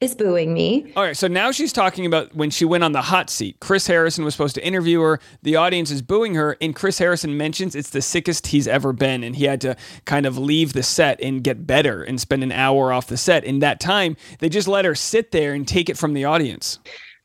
is 0.00 0.14
booing 0.14 0.52
me. 0.52 0.92
All 0.94 1.02
right, 1.02 1.16
so 1.16 1.26
now 1.26 1.50
she's 1.50 1.72
talking 1.72 2.04
about 2.04 2.34
when 2.34 2.50
she 2.50 2.66
went 2.66 2.84
on 2.84 2.92
the 2.92 3.00
hot 3.00 3.30
seat. 3.30 3.56
Chris 3.60 3.86
Harrison 3.86 4.24
was 4.24 4.34
supposed 4.34 4.54
to 4.56 4.66
interview 4.66 5.00
her. 5.00 5.20
The 5.42 5.56
audience 5.56 5.90
is 5.90 6.02
booing 6.02 6.34
her, 6.34 6.56
and 6.60 6.74
Chris 6.74 6.98
Harrison 6.98 7.36
mentions 7.38 7.74
it's 7.74 7.90
the 7.90 8.02
sickest 8.02 8.48
he's 8.48 8.68
ever 8.68 8.92
been, 8.92 9.24
and 9.24 9.36
he 9.36 9.44
had 9.44 9.60
to 9.62 9.74
kind 10.04 10.26
of 10.26 10.36
leave 10.36 10.74
the 10.74 10.82
set 10.82 11.18
and 11.22 11.42
get 11.42 11.66
better 11.66 12.02
and 12.02 12.20
spend 12.20 12.42
an 12.42 12.52
hour 12.52 12.92
off 12.92 13.06
the 13.06 13.16
set. 13.16 13.44
In 13.44 13.60
that 13.60 13.80
time, 13.80 14.16
they 14.38 14.50
just 14.50 14.68
let 14.68 14.84
her 14.84 14.94
sit 14.94 15.30
there 15.30 15.54
and 15.54 15.66
take 15.66 15.88
it 15.88 15.96
from 15.96 16.12
the 16.12 16.26
audience 16.26 16.78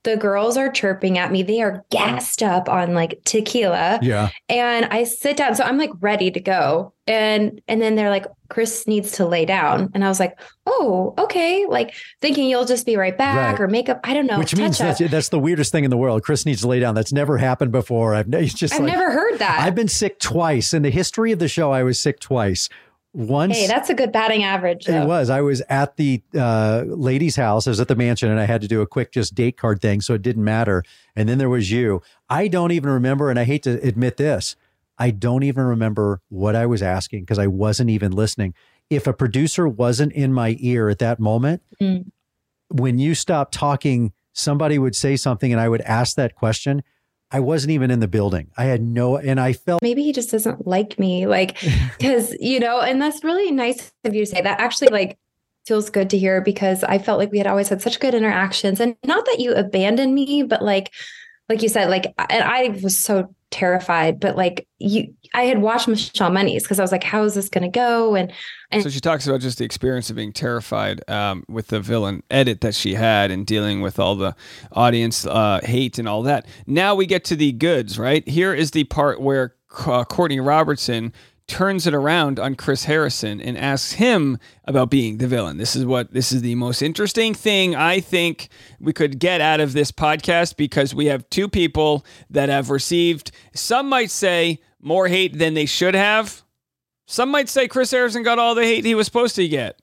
the 0.03 0.17
girls 0.17 0.57
are 0.57 0.71
chirping 0.71 1.17
at 1.17 1.31
me. 1.31 1.43
They 1.43 1.61
are 1.61 1.71
mm-hmm. 1.71 1.81
gassed 1.89 2.41
up 2.41 2.67
on 2.67 2.93
like 2.93 3.21
tequila. 3.23 3.99
Yeah. 4.01 4.29
And 4.49 4.85
I 4.85 5.03
sit 5.03 5.37
down. 5.37 5.55
So 5.55 5.63
I'm 5.63 5.77
like 5.77 5.91
ready 5.99 6.31
to 6.31 6.39
go. 6.39 6.93
And 7.07 7.61
and 7.67 7.81
then 7.81 7.95
they're 7.95 8.09
like, 8.09 8.25
Chris 8.49 8.87
needs 8.87 9.11
to 9.13 9.25
lay 9.25 9.45
down. 9.45 9.91
And 9.93 10.03
I 10.03 10.07
was 10.07 10.19
like, 10.19 10.39
oh, 10.65 11.13
okay. 11.17 11.65
Like 11.67 11.93
thinking 12.19 12.49
you'll 12.49 12.65
just 12.65 12.85
be 12.85 12.95
right 12.95 13.17
back 13.17 13.59
right. 13.59 13.61
or 13.61 13.67
makeup. 13.67 13.99
I 14.03 14.13
don't 14.13 14.27
know. 14.27 14.39
Which 14.39 14.55
means 14.55 14.77
that's, 14.77 14.99
that's, 14.99 15.29
the 15.29 15.39
weirdest 15.39 15.71
thing 15.71 15.83
in 15.83 15.89
the 15.89 15.97
world. 15.97 16.23
Chris 16.23 16.45
needs 16.45 16.61
to 16.61 16.67
lay 16.67 16.79
down. 16.79 16.95
That's 16.95 17.13
never 17.13 17.37
happened 17.37 17.71
before. 17.71 18.15
I've 18.15 18.29
just 18.29 18.73
I've 18.73 18.81
like, 18.81 18.93
never 18.93 19.11
heard 19.11 19.39
that. 19.39 19.59
I've 19.61 19.75
been 19.75 19.87
sick 19.87 20.19
twice. 20.19 20.73
In 20.73 20.81
the 20.81 20.89
history 20.89 21.31
of 21.31 21.39
the 21.39 21.47
show, 21.47 21.71
I 21.71 21.83
was 21.83 21.99
sick 21.99 22.19
twice 22.19 22.69
once 23.13 23.58
hey 23.58 23.67
that's 23.67 23.89
a 23.89 23.93
good 23.93 24.12
batting 24.12 24.43
average 24.43 24.86
though. 24.86 25.02
it 25.02 25.06
was. 25.06 25.30
I 25.30 25.41
was 25.41 25.62
at 25.69 25.97
the 25.97 26.21
uh, 26.34 26.84
lady's 26.86 27.36
house. 27.36 27.67
I 27.67 27.71
was 27.71 27.80
at 27.80 27.88
the 27.88 27.95
mansion 27.95 28.30
and 28.30 28.39
i 28.39 28.45
had 28.45 28.62
to 28.62 28.67
do 28.67 28.82
a 28.82 28.88
quick 28.88 29.12
just 29.12 29.36
date 29.36 29.58
card 29.58 29.82
thing 29.82 30.02
so 30.02 30.13
it 30.13 30.21
didn't 30.21 30.43
matter. 30.43 30.84
And 31.15 31.28
then 31.28 31.38
there 31.38 31.50
was 31.50 31.71
you. 31.71 32.02
I 32.30 32.47
don't 32.47 32.71
even 32.71 32.89
remember 32.89 33.30
and 33.30 33.38
i 33.39 33.43
hate 33.43 33.63
to 33.63 33.82
admit 33.86 34.17
this 34.17 34.56
i 34.97 35.12
don't 35.12 35.43
even 35.43 35.63
remember 35.63 36.21
what 36.30 36.56
i 36.56 36.65
was 36.65 36.82
asking 36.82 37.21
because 37.21 37.39
i 37.39 37.47
wasn't 37.47 37.89
even 37.89 38.12
listening. 38.12 38.54
If 38.89 39.08
a 39.08 39.13
producer 39.13 39.67
wasn't 39.69 40.12
in 40.13 40.34
my 40.34 40.58
ear 40.60 40.89
at 40.89 41.00
that 41.00 41.19
moment 41.19 41.62
mm. 41.82 42.06
when 42.69 42.97
you 42.97 43.15
stopped 43.15 43.54
talking 43.54 44.13
somebody 44.34 44.80
would 44.80 44.95
say 44.95 45.17
something 45.17 45.52
and 45.52 45.60
i 45.60 45.67
would 45.67 45.82
ask 45.82 46.15
that 46.15 46.36
question 46.36 46.84
I 47.32 47.39
wasn't 47.39 47.72
even 47.72 47.91
in 47.91 48.00
the 48.00 48.08
building. 48.08 48.50
I 48.58 48.65
had 48.65 48.82
no, 48.82 49.17
and 49.17 49.39
I 49.39 49.54
felt 49.54 49.82
maybe 49.82 50.04
he 50.04 50.12
just 50.12 50.32
doesn't 50.32 50.67
like 50.67 51.00
me, 51.00 51.28
like, 51.28 51.58
because, 51.98 52.36
you 52.39 52.60
know, 52.60 52.82
and 52.82 53.02
that's 53.02 53.24
really 53.24 53.52
nice 53.52 53.91
of 54.04 54.13
you 54.13 54.26
to 54.26 54.32
say 54.32 54.41
that. 54.41 54.60
Actually, 54.60 54.89
like, 54.89 55.17
feels 55.65 55.89
good 55.89 56.10
to 56.10 56.17
hear 56.17 56.41
because 56.41 56.84
I 56.84 56.98
felt 56.98 57.20
like 57.20 57.32
we 57.32 57.38
had 57.38 57.48
always 57.48 57.70
had 57.70 57.82
such 57.82 58.00
good 58.00 58.13
interactions. 58.15 58.80
And 58.80 58.96
not 59.06 59.26
that 59.26 59.39
you 59.39 59.54
abandoned 59.54 60.13
me, 60.13 60.44
but 60.44 60.62
like, 60.62 60.91
like 61.48 61.62
you 61.62 61.70
said, 61.70 61.89
like, 61.89 62.13
and 62.30 62.44
I 62.44 62.80
was 62.82 63.02
so 63.02 63.34
terrified, 63.51 64.19
but 64.19 64.35
like 64.35 64.67
you, 64.79 65.13
I 65.33 65.43
had 65.43 65.61
watched 65.61 65.87
Michelle 65.87 66.31
Money's 66.31 66.63
because 66.63 66.79
I 66.79 66.81
was 66.81 66.91
like, 66.91 67.03
how 67.03 67.23
is 67.23 67.35
this 67.35 67.49
going 67.49 67.63
to 67.63 67.69
go? 67.69 68.15
And, 68.15 68.31
and 68.71 68.81
so 68.81 68.89
she 68.89 68.99
talks 68.99 69.27
about 69.27 69.41
just 69.41 69.59
the 69.59 69.65
experience 69.65 70.09
of 70.09 70.15
being 70.15 70.33
terrified 70.33 71.07
um, 71.09 71.43
with 71.47 71.67
the 71.67 71.79
villain 71.79 72.23
edit 72.31 72.61
that 72.61 72.73
she 72.73 72.95
had 72.95 73.29
and 73.29 73.45
dealing 73.45 73.81
with 73.81 73.99
all 73.99 74.15
the 74.15 74.35
audience 74.71 75.25
uh, 75.25 75.59
hate 75.63 75.99
and 75.99 76.07
all 76.07 76.23
that. 76.23 76.47
Now 76.65 76.95
we 76.95 77.05
get 77.05 77.23
to 77.25 77.35
the 77.35 77.51
goods, 77.51 77.99
right? 77.99 78.27
Here 78.27 78.53
is 78.53 78.71
the 78.71 78.85
part 78.85 79.21
where 79.21 79.53
uh, 79.85 80.03
Courtney 80.05 80.39
Robertson 80.39 81.13
turns 81.51 81.85
it 81.85 81.93
around 81.93 82.39
on 82.39 82.55
Chris 82.55 82.85
Harrison 82.85 83.41
and 83.41 83.57
asks 83.57 83.91
him 83.91 84.37
about 84.63 84.89
being 84.89 85.17
the 85.17 85.27
villain. 85.27 85.57
This 85.57 85.75
is 85.75 85.85
what 85.85 86.13
this 86.13 86.31
is 86.31 86.41
the 86.41 86.55
most 86.55 86.81
interesting 86.81 87.33
thing 87.33 87.75
I 87.75 87.99
think 87.99 88.47
we 88.79 88.93
could 88.93 89.19
get 89.19 89.41
out 89.41 89.59
of 89.59 89.73
this 89.73 89.91
podcast 89.91 90.55
because 90.55 90.95
we 90.95 91.07
have 91.07 91.29
two 91.29 91.49
people 91.49 92.05
that 92.29 92.47
have 92.47 92.69
received 92.69 93.31
some 93.53 93.89
might 93.89 94.11
say 94.11 94.61
more 94.79 95.09
hate 95.09 95.37
than 95.37 95.53
they 95.53 95.65
should 95.65 95.93
have. 95.93 96.41
Some 97.05 97.29
might 97.29 97.49
say 97.49 97.67
Chris 97.67 97.91
Harrison 97.91 98.23
got 98.23 98.39
all 98.39 98.55
the 98.55 98.63
hate 98.63 98.85
he 98.85 98.95
was 98.95 99.05
supposed 99.05 99.35
to 99.35 99.45
get. 99.45 99.81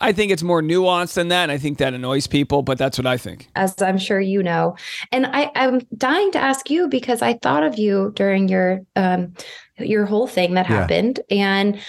I 0.00 0.12
think 0.12 0.32
it's 0.32 0.42
more 0.42 0.62
nuanced 0.62 1.14
than 1.14 1.28
that. 1.28 1.44
And 1.44 1.52
I 1.52 1.58
think 1.58 1.78
that 1.78 1.94
annoys 1.94 2.26
people, 2.26 2.62
but 2.62 2.78
that's 2.78 2.98
what 2.98 3.06
I 3.06 3.16
think. 3.16 3.48
As 3.54 3.80
I'm 3.82 3.98
sure 3.98 4.20
you 4.20 4.42
know. 4.42 4.76
And 5.12 5.26
I, 5.26 5.50
I'm 5.54 5.80
dying 5.96 6.32
to 6.32 6.38
ask 6.38 6.70
you 6.70 6.88
because 6.88 7.22
I 7.22 7.34
thought 7.34 7.62
of 7.62 7.78
you 7.78 8.12
during 8.14 8.48
your 8.48 8.80
um, 8.96 9.34
your 9.78 10.06
whole 10.06 10.26
thing 10.26 10.54
that 10.54 10.66
happened. 10.66 11.20
And 11.30 11.80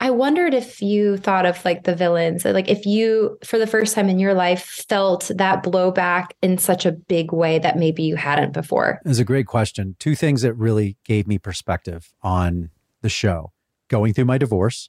I 0.00 0.10
wondered 0.10 0.54
if 0.54 0.80
you 0.80 1.16
thought 1.16 1.44
of 1.44 1.62
like 1.64 1.84
the 1.84 1.94
villains, 1.94 2.44
like 2.44 2.68
if 2.68 2.86
you, 2.86 3.36
for 3.44 3.58
the 3.58 3.66
first 3.66 3.94
time 3.94 4.08
in 4.08 4.18
your 4.18 4.34
life, 4.34 4.64
felt 4.88 5.30
that 5.34 5.64
blowback 5.64 6.30
in 6.40 6.58
such 6.58 6.86
a 6.86 6.92
big 6.92 7.32
way 7.32 7.58
that 7.58 7.76
maybe 7.76 8.04
you 8.04 8.14
hadn't 8.14 8.52
before. 8.52 9.00
It's 9.04 9.18
a 9.18 9.24
great 9.24 9.46
question. 9.46 9.96
Two 9.98 10.14
things 10.14 10.42
that 10.42 10.54
really 10.54 10.96
gave 11.04 11.26
me 11.26 11.38
perspective 11.38 12.12
on 12.22 12.70
the 13.02 13.08
show 13.08 13.52
going 13.88 14.14
through 14.14 14.26
my 14.26 14.38
divorce 14.38 14.88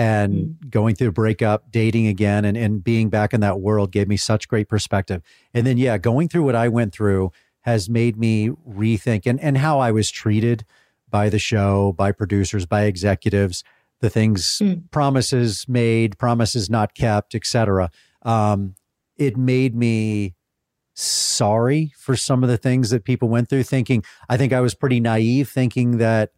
and 0.00 0.32
mm-hmm. 0.32 0.68
going 0.70 0.94
through 0.94 1.08
a 1.08 1.12
breakup, 1.12 1.70
dating 1.70 2.06
again, 2.06 2.46
and, 2.46 2.56
and 2.56 2.82
being 2.82 3.10
back 3.10 3.34
in 3.34 3.40
that 3.42 3.60
world 3.60 3.92
gave 3.92 4.08
me 4.08 4.16
such 4.16 4.48
great 4.48 4.66
perspective. 4.66 5.20
And 5.52 5.66
then, 5.66 5.76
yeah, 5.76 5.98
going 5.98 6.28
through 6.28 6.44
what 6.44 6.54
I 6.54 6.68
went 6.68 6.94
through 6.94 7.32
has 7.60 7.90
made 7.90 8.16
me 8.16 8.48
rethink 8.66 9.26
and, 9.26 9.38
and 9.40 9.58
how 9.58 9.78
I 9.78 9.90
was 9.90 10.10
treated 10.10 10.64
by 11.10 11.28
the 11.28 11.38
show, 11.38 11.92
by 11.92 12.12
producers, 12.12 12.64
by 12.64 12.84
executives, 12.84 13.62
the 14.00 14.08
things, 14.08 14.62
mm. 14.62 14.90
promises 14.90 15.66
made, 15.68 16.16
promises 16.16 16.70
not 16.70 16.94
kept, 16.94 17.34
etc. 17.34 17.90
Um, 18.22 18.76
it 19.18 19.36
made 19.36 19.74
me 19.74 20.34
sorry 20.94 21.92
for 21.98 22.16
some 22.16 22.42
of 22.42 22.48
the 22.48 22.56
things 22.56 22.88
that 22.88 23.04
people 23.04 23.28
went 23.28 23.50
through. 23.50 23.64
Thinking, 23.64 24.02
I 24.30 24.38
think 24.38 24.54
I 24.54 24.60
was 24.60 24.74
pretty 24.74 24.98
naive, 24.98 25.50
thinking 25.50 25.98
that 25.98 26.30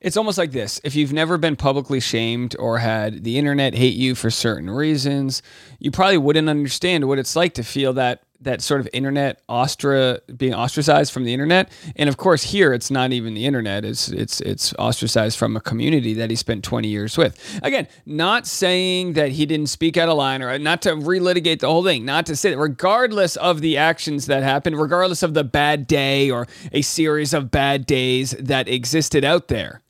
it's 0.00 0.16
almost 0.16 0.38
like 0.38 0.52
this. 0.52 0.80
If 0.82 0.94
you've 0.94 1.12
never 1.12 1.36
been 1.36 1.56
publicly 1.56 2.00
shamed 2.00 2.56
or 2.58 2.78
had 2.78 3.24
the 3.24 3.38
internet 3.38 3.74
hate 3.74 3.94
you 3.94 4.14
for 4.14 4.30
certain 4.30 4.70
reasons, 4.70 5.42
you 5.78 5.90
probably 5.90 6.18
wouldn't 6.18 6.48
understand 6.48 7.06
what 7.06 7.18
it's 7.18 7.36
like 7.36 7.54
to 7.54 7.62
feel 7.62 7.92
that 7.94 8.22
that 8.42 8.62
sort 8.62 8.80
of 8.80 8.88
internet 8.92 9.42
ostra 9.48 10.20
being 10.34 10.54
ostracized 10.54 11.12
from 11.12 11.24
the 11.24 11.32
internet. 11.34 11.70
And 11.96 12.08
of 12.08 12.16
course, 12.16 12.42
here 12.42 12.72
it's 12.72 12.90
not 12.90 13.12
even 13.12 13.34
the 13.34 13.44
internet; 13.44 13.84
it's 13.84 14.08
it's 14.08 14.40
it's 14.40 14.72
ostracized 14.78 15.38
from 15.38 15.56
a 15.56 15.60
community 15.60 16.14
that 16.14 16.30
he 16.30 16.36
spent 16.36 16.64
20 16.64 16.88
years 16.88 17.18
with. 17.18 17.60
Again, 17.62 17.86
not 18.06 18.46
saying 18.46 19.12
that 19.14 19.32
he 19.32 19.46
didn't 19.46 19.68
speak 19.68 19.96
out 19.96 20.08
of 20.08 20.16
line, 20.16 20.42
or 20.42 20.58
not 20.58 20.82
to 20.82 20.90
relitigate 20.92 21.60
the 21.60 21.68
whole 21.68 21.84
thing. 21.84 22.04
Not 22.04 22.26
to 22.26 22.36
say 22.36 22.50
that, 22.50 22.58
regardless 22.58 23.36
of 23.36 23.60
the 23.60 23.76
actions 23.76 24.26
that 24.26 24.42
happened, 24.42 24.80
regardless 24.80 25.22
of 25.22 25.34
the 25.34 25.44
bad 25.44 25.86
day 25.86 26.30
or 26.30 26.46
a 26.72 26.82
series 26.82 27.34
of 27.34 27.50
bad 27.50 27.84
days 27.84 28.30
that 28.38 28.68
existed 28.68 29.24
out 29.24 29.48
there, 29.48 29.82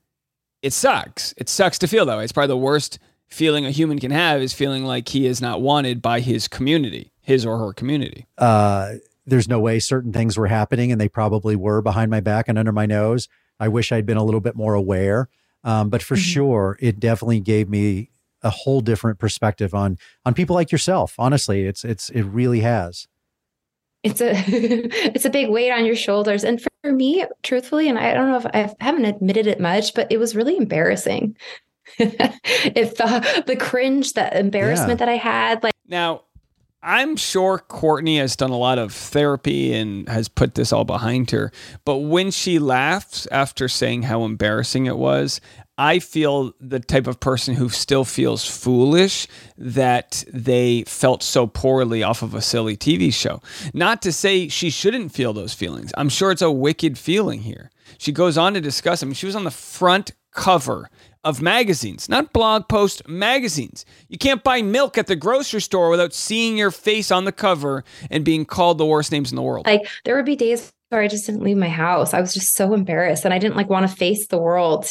it 0.63 0.73
sucks. 0.73 1.35
It 1.37 1.49
sucks 1.49 1.79
to 1.79 1.89
feel 1.89 2.07
that 2.07 2.17
way. 2.17 2.25
It's 2.25 2.33
probably 2.33 2.49
the 2.49 2.57
worst 2.57 2.99
feeling 3.29 3.65
a 3.65 3.71
human 3.71 3.99
can 3.99 4.11
have 4.11 4.43
is 4.43 4.53
feeling 4.53 4.85
like 4.85 5.09
he 5.09 5.27
is 5.27 5.41
not 5.41 5.63
wanted 5.63 6.03
by 6.03 6.21
his 6.21 6.49
community 6.49 7.13
his 7.31 7.47
or 7.47 7.59
her 7.59 7.73
community. 7.73 8.27
Uh, 8.37 8.95
there's 9.25 9.49
no 9.49 9.61
way 9.61 9.79
certain 9.79 10.13
things 10.13 10.37
were 10.37 10.49
happening, 10.49 10.91
and 10.91 11.01
they 11.01 11.09
probably 11.09 11.57
were 11.57 11.81
behind 11.81 12.11
my 12.11 12.21
back 12.21 12.49
and 12.49 12.59
under 12.59 12.73
my 12.73 12.87
nose. 12.87 13.29
I 13.59 13.69
wish 13.69 13.93
I'd 13.93 14.07
been 14.07 14.17
a 14.17 14.25
little 14.25 14.41
bit 14.41 14.57
more 14.57 14.75
aware. 14.75 15.29
Um, 15.63 15.91
but 15.91 16.03
for 16.03 16.15
mm-hmm. 16.15 16.23
sure, 16.23 16.79
it 16.81 16.99
definitely 16.99 17.41
gave 17.41 17.69
me 17.69 18.11
a 18.43 18.51
whole 18.51 18.81
different 18.81 19.19
perspective 19.19 19.75
on 19.75 19.99
on 20.25 20.35
people 20.35 20.57
like 20.57 20.73
yourself. 20.73 21.15
Honestly, 21.19 21.67
it's 21.67 21.85
it's 21.85 22.11
it 22.11 22.23
really 22.23 22.61
has. 22.61 23.07
It's 24.03 24.21
a 24.21 24.33
it's 24.47 25.25
a 25.25 25.31
big 25.31 25.51
weight 25.51 25.71
on 25.71 25.85
your 25.85 25.97
shoulders, 25.97 26.45
and 26.45 26.61
for 26.61 26.93
me, 26.93 27.25
truthfully, 27.43 27.89
and 27.89 27.99
I 27.99 28.15
don't 28.15 28.31
know 28.31 28.39
if 28.39 28.47
I 28.47 28.75
haven't 28.85 29.05
admitted 29.05 29.47
it 29.47 29.61
much, 29.61 29.95
but 29.95 30.11
it 30.11 30.19
was 30.19 30.37
really 30.37 30.57
embarrassing. 30.57 31.37
if 31.99 32.97
the 32.97 33.45
the 33.47 33.57
cringe, 33.57 34.13
the 34.15 34.39
embarrassment 34.39 35.01
yeah. 35.01 35.07
that 35.07 35.09
I 35.09 35.17
had, 35.17 35.63
like 35.63 35.75
now 35.87 36.23
I'm 36.83 37.17
sure 37.17 37.59
Courtney 37.59 38.19
has 38.19 38.37
done 38.37 38.51
a 38.51 38.57
lot 38.57 38.79
of 38.79 38.93
therapy 38.93 39.75
and 39.75 40.09
has 40.09 40.29
put 40.29 40.55
this 40.55 40.73
all 40.73 40.85
behind 40.85 41.31
her. 41.31 41.53
But 41.85 41.99
when 41.99 42.31
she 42.31 42.59
laughs 42.59 43.27
after 43.27 43.69
saying 43.69 44.03
how 44.03 44.25
embarrassing 44.25 44.87
it 44.87 44.97
was, 44.97 45.41
I 45.81 45.99
feel 45.99 46.53
the 46.61 46.79
type 46.79 47.07
of 47.07 47.21
person 47.21 47.55
who 47.55 47.71
still 47.71 48.05
feels 48.05 48.45
foolish 48.45 49.27
that 49.57 50.23
they 50.31 50.85
felt 50.87 51.23
so 51.23 51.47
poorly 51.47 52.03
off 52.03 52.21
of 52.21 52.35
a 52.35 52.43
silly 52.43 52.77
TV 52.77 53.11
show. 53.11 53.41
Not 53.73 54.03
to 54.03 54.13
say 54.13 54.49
she 54.49 54.69
shouldn't 54.69 55.11
feel 55.11 55.33
those 55.33 55.55
feelings. 55.55 55.91
I'm 55.97 56.11
sure 56.11 56.33
it's 56.33 56.43
a 56.43 56.51
wicked 56.51 56.99
feeling 56.99 57.41
here. 57.41 57.71
She 57.97 58.13
goes 58.13 58.37
on 58.37 58.53
to 58.53 58.61
discuss. 58.61 59.03
I 59.03 59.07
mean, 59.07 59.15
she 59.15 59.25
was 59.25 59.35
on 59.35 59.45
the 59.45 59.51
front 59.51 60.13
cover 60.33 60.91
of 61.25 61.41
magazines, 61.41 62.11
not 62.11 62.35
blog 62.35 62.69
post 62.69 63.09
magazines. 63.09 63.87
You 64.11 64.19
can't 64.19 64.45
buy 64.45 64.61
milk 64.61 64.99
at 64.99 65.07
the 65.07 65.17
grocery 65.17 65.63
store 65.63 65.89
without 65.89 66.13
seeing 66.13 66.59
your 66.59 66.71
face 66.71 67.11
on 67.11 67.25
the 67.25 67.33
cover 67.33 67.85
and 68.11 68.23
being 68.23 68.45
called 68.45 68.77
the 68.77 68.85
worst 68.85 69.13
names 69.13 69.33
in 69.33 69.37
the 69.37 69.43
world. 69.43 69.65
Like 69.65 69.89
there 70.05 70.15
would 70.15 70.27
be 70.27 70.37
days 70.37 70.75
where 70.91 71.01
I 71.01 71.09
just 71.09 71.25
didn't 71.25 71.43
leave 71.43 71.57
my 71.57 71.71
house. 71.71 72.13
I 72.13 72.21
was 72.21 72.35
just 72.35 72.55
so 72.55 72.75
embarrassed 72.75 73.25
and 73.25 73.33
I 73.33 73.39
didn't 73.39 73.57
like 73.57 73.71
want 73.71 73.89
to 73.89 73.97
face 73.97 74.27
the 74.27 74.37
world. 74.39 74.91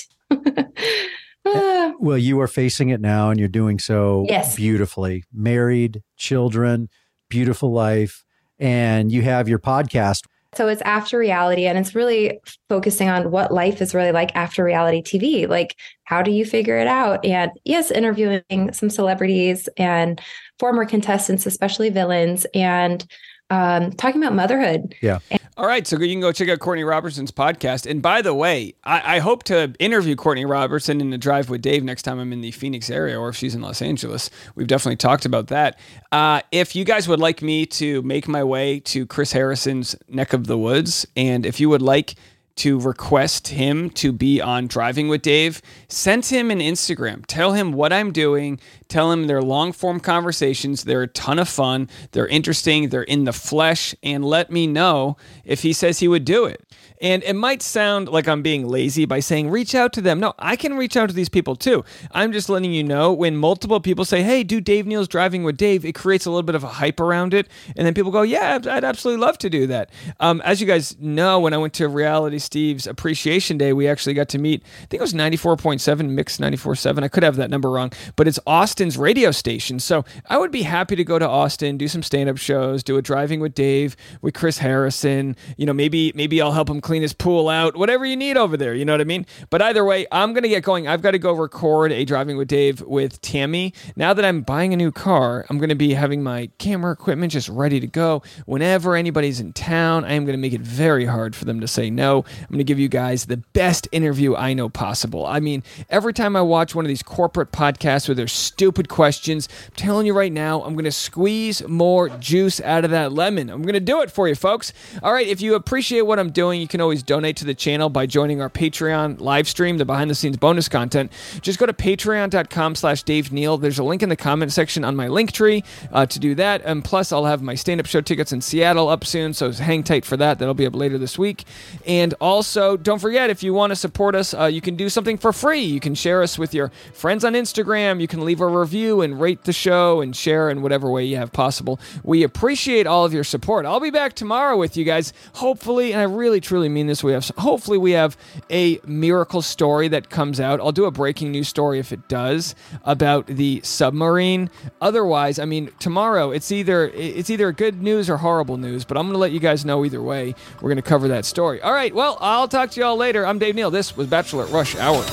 Ah. 1.45 1.93
well, 1.99 2.17
you 2.17 2.39
are 2.41 2.47
facing 2.47 2.89
it 2.89 2.99
now 2.99 3.29
and 3.29 3.39
you're 3.39 3.47
doing 3.47 3.79
so 3.79 4.25
yes. 4.27 4.55
beautifully. 4.55 5.23
Married, 5.33 6.03
children, 6.17 6.89
beautiful 7.29 7.71
life, 7.71 8.25
and 8.59 9.11
you 9.11 9.21
have 9.21 9.47
your 9.47 9.59
podcast 9.59 10.25
so 10.55 10.67
it's 10.67 10.81
after 10.81 11.17
reality 11.17 11.67
and 11.67 11.77
it's 11.77 11.93
really 11.93 12.39
focusing 12.69 13.07
on 13.07 13.29
what 13.29 13.53
life 13.53 13.81
is 13.81 13.93
really 13.93 14.11
like 14.11 14.35
after 14.35 14.63
reality 14.63 15.01
TV. 15.01 15.47
Like, 15.47 15.75
how 16.05 16.23
do 16.23 16.31
you 16.31 16.43
figure 16.43 16.77
it 16.77 16.87
out? 16.87 17.23
And 17.23 17.51
yes, 17.65 17.91
interviewing 17.91 18.71
some 18.73 18.89
celebrities 18.89 19.69
and 19.77 20.19
former 20.57 20.85
contestants, 20.85 21.45
especially 21.45 21.91
villains, 21.91 22.47
and 22.55 23.05
um, 23.49 23.91
talking 23.93 24.21
about 24.21 24.35
motherhood. 24.35 24.95
Yeah. 25.01 25.19
And- 25.31 25.39
All 25.57 25.67
right. 25.67 25.85
So 25.85 25.99
you 25.99 26.13
can 26.13 26.21
go 26.21 26.31
check 26.31 26.49
out 26.49 26.59
Courtney 26.59 26.83
Robertson's 26.83 27.31
podcast. 27.31 27.89
And 27.89 28.01
by 28.01 28.21
the 28.21 28.33
way, 28.33 28.75
I, 28.83 29.15
I, 29.15 29.19
hope 29.19 29.43
to 29.45 29.73
interview 29.79 30.15
Courtney 30.15 30.45
Robertson 30.45 31.01
in 31.01 31.09
the 31.09 31.17
drive 31.17 31.49
with 31.49 31.62
Dave 31.62 31.83
next 31.83 32.03
time 32.03 32.19
I'm 32.19 32.31
in 32.31 32.41
the 32.41 32.51
Phoenix 32.51 32.89
area 32.89 33.19
or 33.19 33.29
if 33.29 33.35
she's 33.35 33.55
in 33.55 33.62
Los 33.62 33.81
Angeles. 33.81 34.29
We've 34.55 34.67
definitely 34.67 34.97
talked 34.97 35.25
about 35.25 35.47
that. 35.47 35.77
Uh, 36.12 36.41
if 36.51 36.75
you 36.75 36.85
guys 36.85 37.07
would 37.07 37.19
like 37.19 37.41
me 37.41 37.65
to 37.65 38.01
make 38.03 38.27
my 38.27 38.43
way 38.43 38.79
to 38.81 39.05
Chris 39.05 39.33
Harrison's 39.33 39.95
neck 40.07 40.31
of 40.31 40.47
the 40.47 40.57
woods, 40.57 41.05
and 41.17 41.45
if 41.45 41.59
you 41.59 41.69
would 41.69 41.81
like 41.81 42.15
to 42.57 42.79
request 42.79 43.49
him 43.49 43.89
to 43.91 44.12
be 44.12 44.41
on 44.41 44.67
Driving 44.67 45.07
with 45.07 45.21
Dave, 45.21 45.62
send 45.88 46.25
him 46.25 46.51
an 46.51 46.59
Instagram. 46.59 47.25
Tell 47.25 47.53
him 47.53 47.71
what 47.71 47.93
I'm 47.93 48.12
doing. 48.12 48.59
Tell 48.88 49.12
him 49.12 49.27
they're 49.27 49.41
long 49.41 49.71
form 49.71 49.99
conversations. 49.99 50.83
They're 50.83 51.03
a 51.03 51.07
ton 51.07 51.39
of 51.39 51.47
fun. 51.47 51.89
They're 52.12 52.27
interesting. 52.27 52.89
They're 52.89 53.03
in 53.03 53.23
the 53.23 53.33
flesh. 53.33 53.95
And 54.03 54.25
let 54.25 54.51
me 54.51 54.67
know 54.67 55.17
if 55.45 55.62
he 55.62 55.73
says 55.73 55.99
he 55.99 56.07
would 56.07 56.25
do 56.25 56.45
it. 56.45 56.62
And 57.01 57.23
it 57.23 57.33
might 57.33 57.62
sound 57.62 58.09
like 58.09 58.27
I'm 58.27 58.41
being 58.41 58.67
lazy 58.67 59.05
by 59.05 59.19
saying 59.19 59.49
reach 59.49 59.73
out 59.73 59.93
to 59.93 60.01
them. 60.01 60.19
No, 60.19 60.33
I 60.38 60.55
can 60.55 60.75
reach 60.75 60.97
out 60.97 61.09
to 61.09 61.15
these 61.15 61.29
people 61.29 61.55
too. 61.55 61.83
I'm 62.12 62.31
just 62.31 62.49
letting 62.49 62.73
you 62.73 62.83
know 62.83 63.13
when 63.13 63.38
multiple 63.38 63.79
people 63.79 64.05
say, 64.05 64.21
hey, 64.21 64.43
do 64.43 64.59
Dave 64.59 64.85
Neal's 64.85 65.07
driving 65.07 65.43
with 65.43 65.57
Dave, 65.57 65.85
it 65.85 65.93
creates 65.93 66.25
a 66.25 66.29
little 66.29 66.43
bit 66.43 66.55
of 66.55 66.63
a 66.63 66.67
hype 66.67 66.99
around 66.99 67.33
it. 67.33 67.47
And 67.75 67.85
then 67.85 67.93
people 67.93 68.12
go, 68.12 68.21
yeah, 68.21 68.59
I'd 68.65 68.83
absolutely 68.83 69.21
love 69.21 69.38
to 69.39 69.49
do 69.49 69.67
that. 69.67 69.91
Um, 70.19 70.41
as 70.41 70.59
you 70.59 70.67
guys 70.67 70.97
know, 70.99 71.39
when 71.39 71.53
I 71.53 71.57
went 71.57 71.73
to 71.75 71.88
Reality 71.88 72.39
Steve's 72.39 72.88
Appreciation 72.88 73.57
Day, 73.57 73.73
we 73.73 73.88
actually 73.88 74.13
got 74.13 74.29
to 74.29 74.38
meet, 74.38 74.63
I 74.63 74.85
think 74.85 74.99
it 74.99 75.01
was 75.01 75.13
94.7, 75.13 76.09
mix 76.09 76.38
94.7. 76.38 77.03
I 77.03 77.07
could 77.07 77.23
have 77.23 77.38
that 77.38 77.49
number 77.49 77.69
wrong, 77.69 77.91
but 78.15 78.27
it's 78.27 78.39
Austin's 78.45 78.97
radio 78.97 79.31
station. 79.31 79.79
So 79.79 80.03
I 80.29 80.38
would 80.38 80.51
be 80.51 80.63
happy 80.63 80.95
to 80.95 81.03
go 81.03 81.17
to 81.17 81.27
Austin, 81.27 81.77
do 81.77 81.88
some 81.88 82.03
stand 82.03 82.29
up 82.29 82.38
shows, 82.38 82.83
do 82.83 82.97
a 82.97 83.01
driving 83.01 83.39
with 83.39 83.53
Dave 83.53 83.95
with 84.21 84.33
Chris 84.33 84.57
Harrison. 84.57 85.35
You 85.57 85.65
know, 85.65 85.73
maybe 85.73 86.12
maybe 86.15 86.41
I'll 86.41 86.51
help 86.51 86.69
him 86.69 86.81
clean 86.89 87.04
his 87.04 87.13
pool 87.13 87.49
out. 87.49 87.78
Whatever 87.78 88.04
you 88.04 88.17
need 88.17 88.36
over 88.36 88.58
there. 88.58 88.73
You 88.73 88.84
know 88.84 88.93
what 88.93 89.02
I 89.02 89.04
mean? 89.04 89.28
But 89.52 89.62
either 89.62 89.86
way, 89.86 90.08
I'm 90.12 90.34
gonna 90.34 90.47
get 90.47 90.63
going. 90.63 90.88
I've 90.88 91.04
got 91.04 91.12
to 91.12 91.19
go 91.19 91.34
record 91.34 91.91
a 91.91 92.04
driving 92.04 92.36
with 92.36 92.47
Dave 92.47 92.82
with 92.82 93.21
Tammy. 93.21 93.75
Now 93.95 94.15
that 94.15 94.25
I'm 94.25 94.41
buying 94.41 94.73
a 94.73 94.75
new 94.75 94.91
car, 94.91 95.45
I'm 95.52 95.60
gonna 95.60 95.75
be 95.75 95.93
having 95.93 96.23
my 96.23 96.49
camera 96.58 96.91
equipment 96.91 97.32
just 97.32 97.47
ready 97.47 97.80
to 97.80 97.86
go 97.86 98.23
whenever 98.47 98.95
anybody's 98.95 99.39
in 99.39 99.54
town. 99.54 100.04
I 100.04 100.13
am 100.13 100.25
gonna 100.25 100.39
make 100.39 100.54
it 100.54 100.62
very 100.62 101.06
hard 101.06 101.36
for 101.36 101.45
them 101.45 101.60
to 101.60 101.67
say 101.67 101.91
no. 101.91 102.25
I'm 102.39 102.47
gonna 102.49 102.63
give 102.63 102.80
you 102.80 102.89
guys 102.89 103.25
the 103.25 103.38
best 103.38 103.88
interview 103.91 104.36
I 104.36 104.56
know 104.56 104.67
possible. 104.67 105.28
I 105.28 105.39
mean, 105.39 105.62
every 105.91 106.13
time 106.13 106.36
I 106.36 106.41
watch 106.41 106.73
one 106.73 106.86
of 106.86 106.89
these 106.89 107.04
corporate 107.04 107.52
podcasts 107.52 108.08
with 108.08 108.17
their 108.17 108.28
stupid 108.28 108.89
questions, 108.89 109.47
I'm 109.67 109.75
telling 109.75 110.08
you 110.08 110.13
right 110.13 110.32
now, 110.32 110.63
I'm 110.63 110.73
going 110.73 110.86
to 110.86 110.91
squeeze 110.91 111.65
more 111.67 112.10
juice 112.10 112.60
out 112.62 112.86
of 112.86 112.91
that 112.91 113.13
lemon. 113.13 113.49
I'm 113.49 113.62
going 113.62 113.73
to 113.73 113.80
do 113.80 114.02
it 114.02 114.10
for 114.10 114.28
you, 114.28 114.36
folks. 114.36 114.73
All 115.04 115.13
right, 115.13 115.28
if 115.28 115.41
you 115.41 115.56
appreciate 115.56 116.02
what 116.02 116.19
I'm 116.19 116.32
doing, 116.32 116.62
you 116.62 116.67
can 116.67 116.78
always 116.81 117.03
donate 117.03 117.37
to 117.37 117.45
the 117.45 117.53
channel 117.53 117.89
by 117.89 118.05
joining 118.05 118.41
our 118.41 118.49
Patreon 118.49 119.19
live 119.19 119.47
stream, 119.47 119.77
the 119.77 119.85
behind 119.85 120.09
the 120.09 120.15
scenes 120.15 120.37
bonus 120.37 120.69
content. 120.69 121.11
Just 121.41 121.59
go 121.59 121.65
to 121.65 121.73
patreon.com 121.73 122.75
slash 122.75 123.03
Dave 123.03 123.31
Neal. 123.31 123.57
There's 123.57 123.79
a 123.79 123.83
link 123.83 124.03
in 124.03 124.09
the 124.09 124.15
comment 124.15 124.51
section 124.51 124.83
on 124.83 124.95
my 124.95 125.07
link 125.07 125.31
tree 125.31 125.63
uh, 125.91 126.05
to 126.05 126.19
do 126.19 126.35
that. 126.35 126.61
And 126.63 126.83
plus, 126.83 127.11
I'll 127.11 127.25
have 127.25 127.41
my 127.41 127.55
stand 127.55 127.79
up 127.79 127.85
show 127.85 128.01
tickets 128.01 128.31
in 128.31 128.41
Seattle 128.41 128.89
up 128.89 129.05
soon, 129.05 129.33
so 129.33 129.51
hang 129.51 129.83
tight 129.83 130.05
for 130.05 130.17
that. 130.17 130.39
That'll 130.39 130.53
be 130.53 130.65
up 130.65 130.75
later 130.75 130.97
this 130.97 131.17
week. 131.17 131.45
And 131.85 132.13
also, 132.21 132.77
don't 132.77 132.99
forget, 132.99 133.29
if 133.29 133.43
you 133.43 133.53
want 133.53 133.71
to 133.71 133.75
support 133.75 134.15
us, 134.15 134.33
uh, 134.33 134.45
you 134.45 134.61
can 134.61 134.75
do 134.75 134.89
something 134.89 135.17
for 135.17 135.33
free. 135.33 135.61
You 135.61 135.79
can 135.79 135.95
share 135.95 136.23
us 136.23 136.37
with 136.37 136.53
your 136.53 136.71
friends 136.93 137.25
on 137.25 137.33
Instagram. 137.33 137.99
You 137.99 138.07
can 138.07 138.23
leave 138.23 138.41
a 138.41 138.47
review 138.47 139.01
and 139.01 139.19
rate 139.19 139.43
the 139.43 139.53
show 139.53 140.01
and 140.01 140.15
share 140.15 140.49
in 140.49 140.61
whatever 140.61 140.89
way 140.89 141.05
you 141.05 141.17
have 141.17 141.31
possible. 141.31 141.79
We 142.03 142.23
appreciate 142.23 142.87
all 142.87 143.05
of 143.05 143.13
your 143.13 143.23
support. 143.23 143.65
I'll 143.65 143.79
be 143.79 143.89
back 143.91 144.13
tomorrow 144.13 144.57
with 144.57 144.77
you 144.77 144.85
guys. 144.85 145.13
Hopefully, 145.33 145.91
and 145.91 146.01
I 146.01 146.05
really 146.05 146.39
truly 146.39 146.68
mean 146.69 146.88
this, 146.88 147.03
we 147.03 147.12
have 147.13 147.27
hopefully 147.38 147.77
we 147.77 147.91
have 147.91 148.17
a 148.49 148.79
miracle 148.86 149.41
story 149.41 149.88
that 149.89 150.10
comes 150.10 150.39
out. 150.39 150.60
I'll 150.60 150.71
do 150.71 150.86
a 150.86 150.91
breaking 150.91 151.32
news 151.32 151.47
story 151.47 151.79
if 151.79 151.91
it 151.91 152.08
does 152.08 152.55
about 152.84 153.27
the 153.27 153.62
submarine. 153.63 154.49
Otherwise, 154.82 155.39
I 155.39 155.45
mean, 155.45 155.71
tomorrow 155.79 156.32
it's 156.32 156.51
either 156.51 156.89
it's 156.89 157.29
either 157.29 157.51
good 157.51 157.82
news 157.82 158.10
or 158.10 158.17
horrible 158.17 158.58
news, 158.58 158.86
but 158.86 158.97
I'm 158.97 159.03
going 159.03 159.13
to 159.13 159.19
let 159.19 159.32
you 159.32 159.39
guys 159.39 159.65
know 159.65 159.86
either 159.86 160.01
way. 160.01 160.36
We're 160.62 160.69
going 160.69 160.77
to 160.77 160.82
cover 160.82 161.08
that 161.10 161.25
story. 161.25 161.62
All 161.62 161.73
right, 161.73 161.93
well, 161.93 162.17
I'll 162.21 162.47
talk 162.47 162.71
to 162.71 162.79
y'all 162.79 162.97
later. 162.97 163.25
I'm 163.25 163.39
Dave 163.39 163.55
Neal. 163.55 163.71
This 163.71 163.95
was 163.95 164.08
Bachelor 164.08 164.45
Rush 164.45 164.75
Hour. 164.75 165.05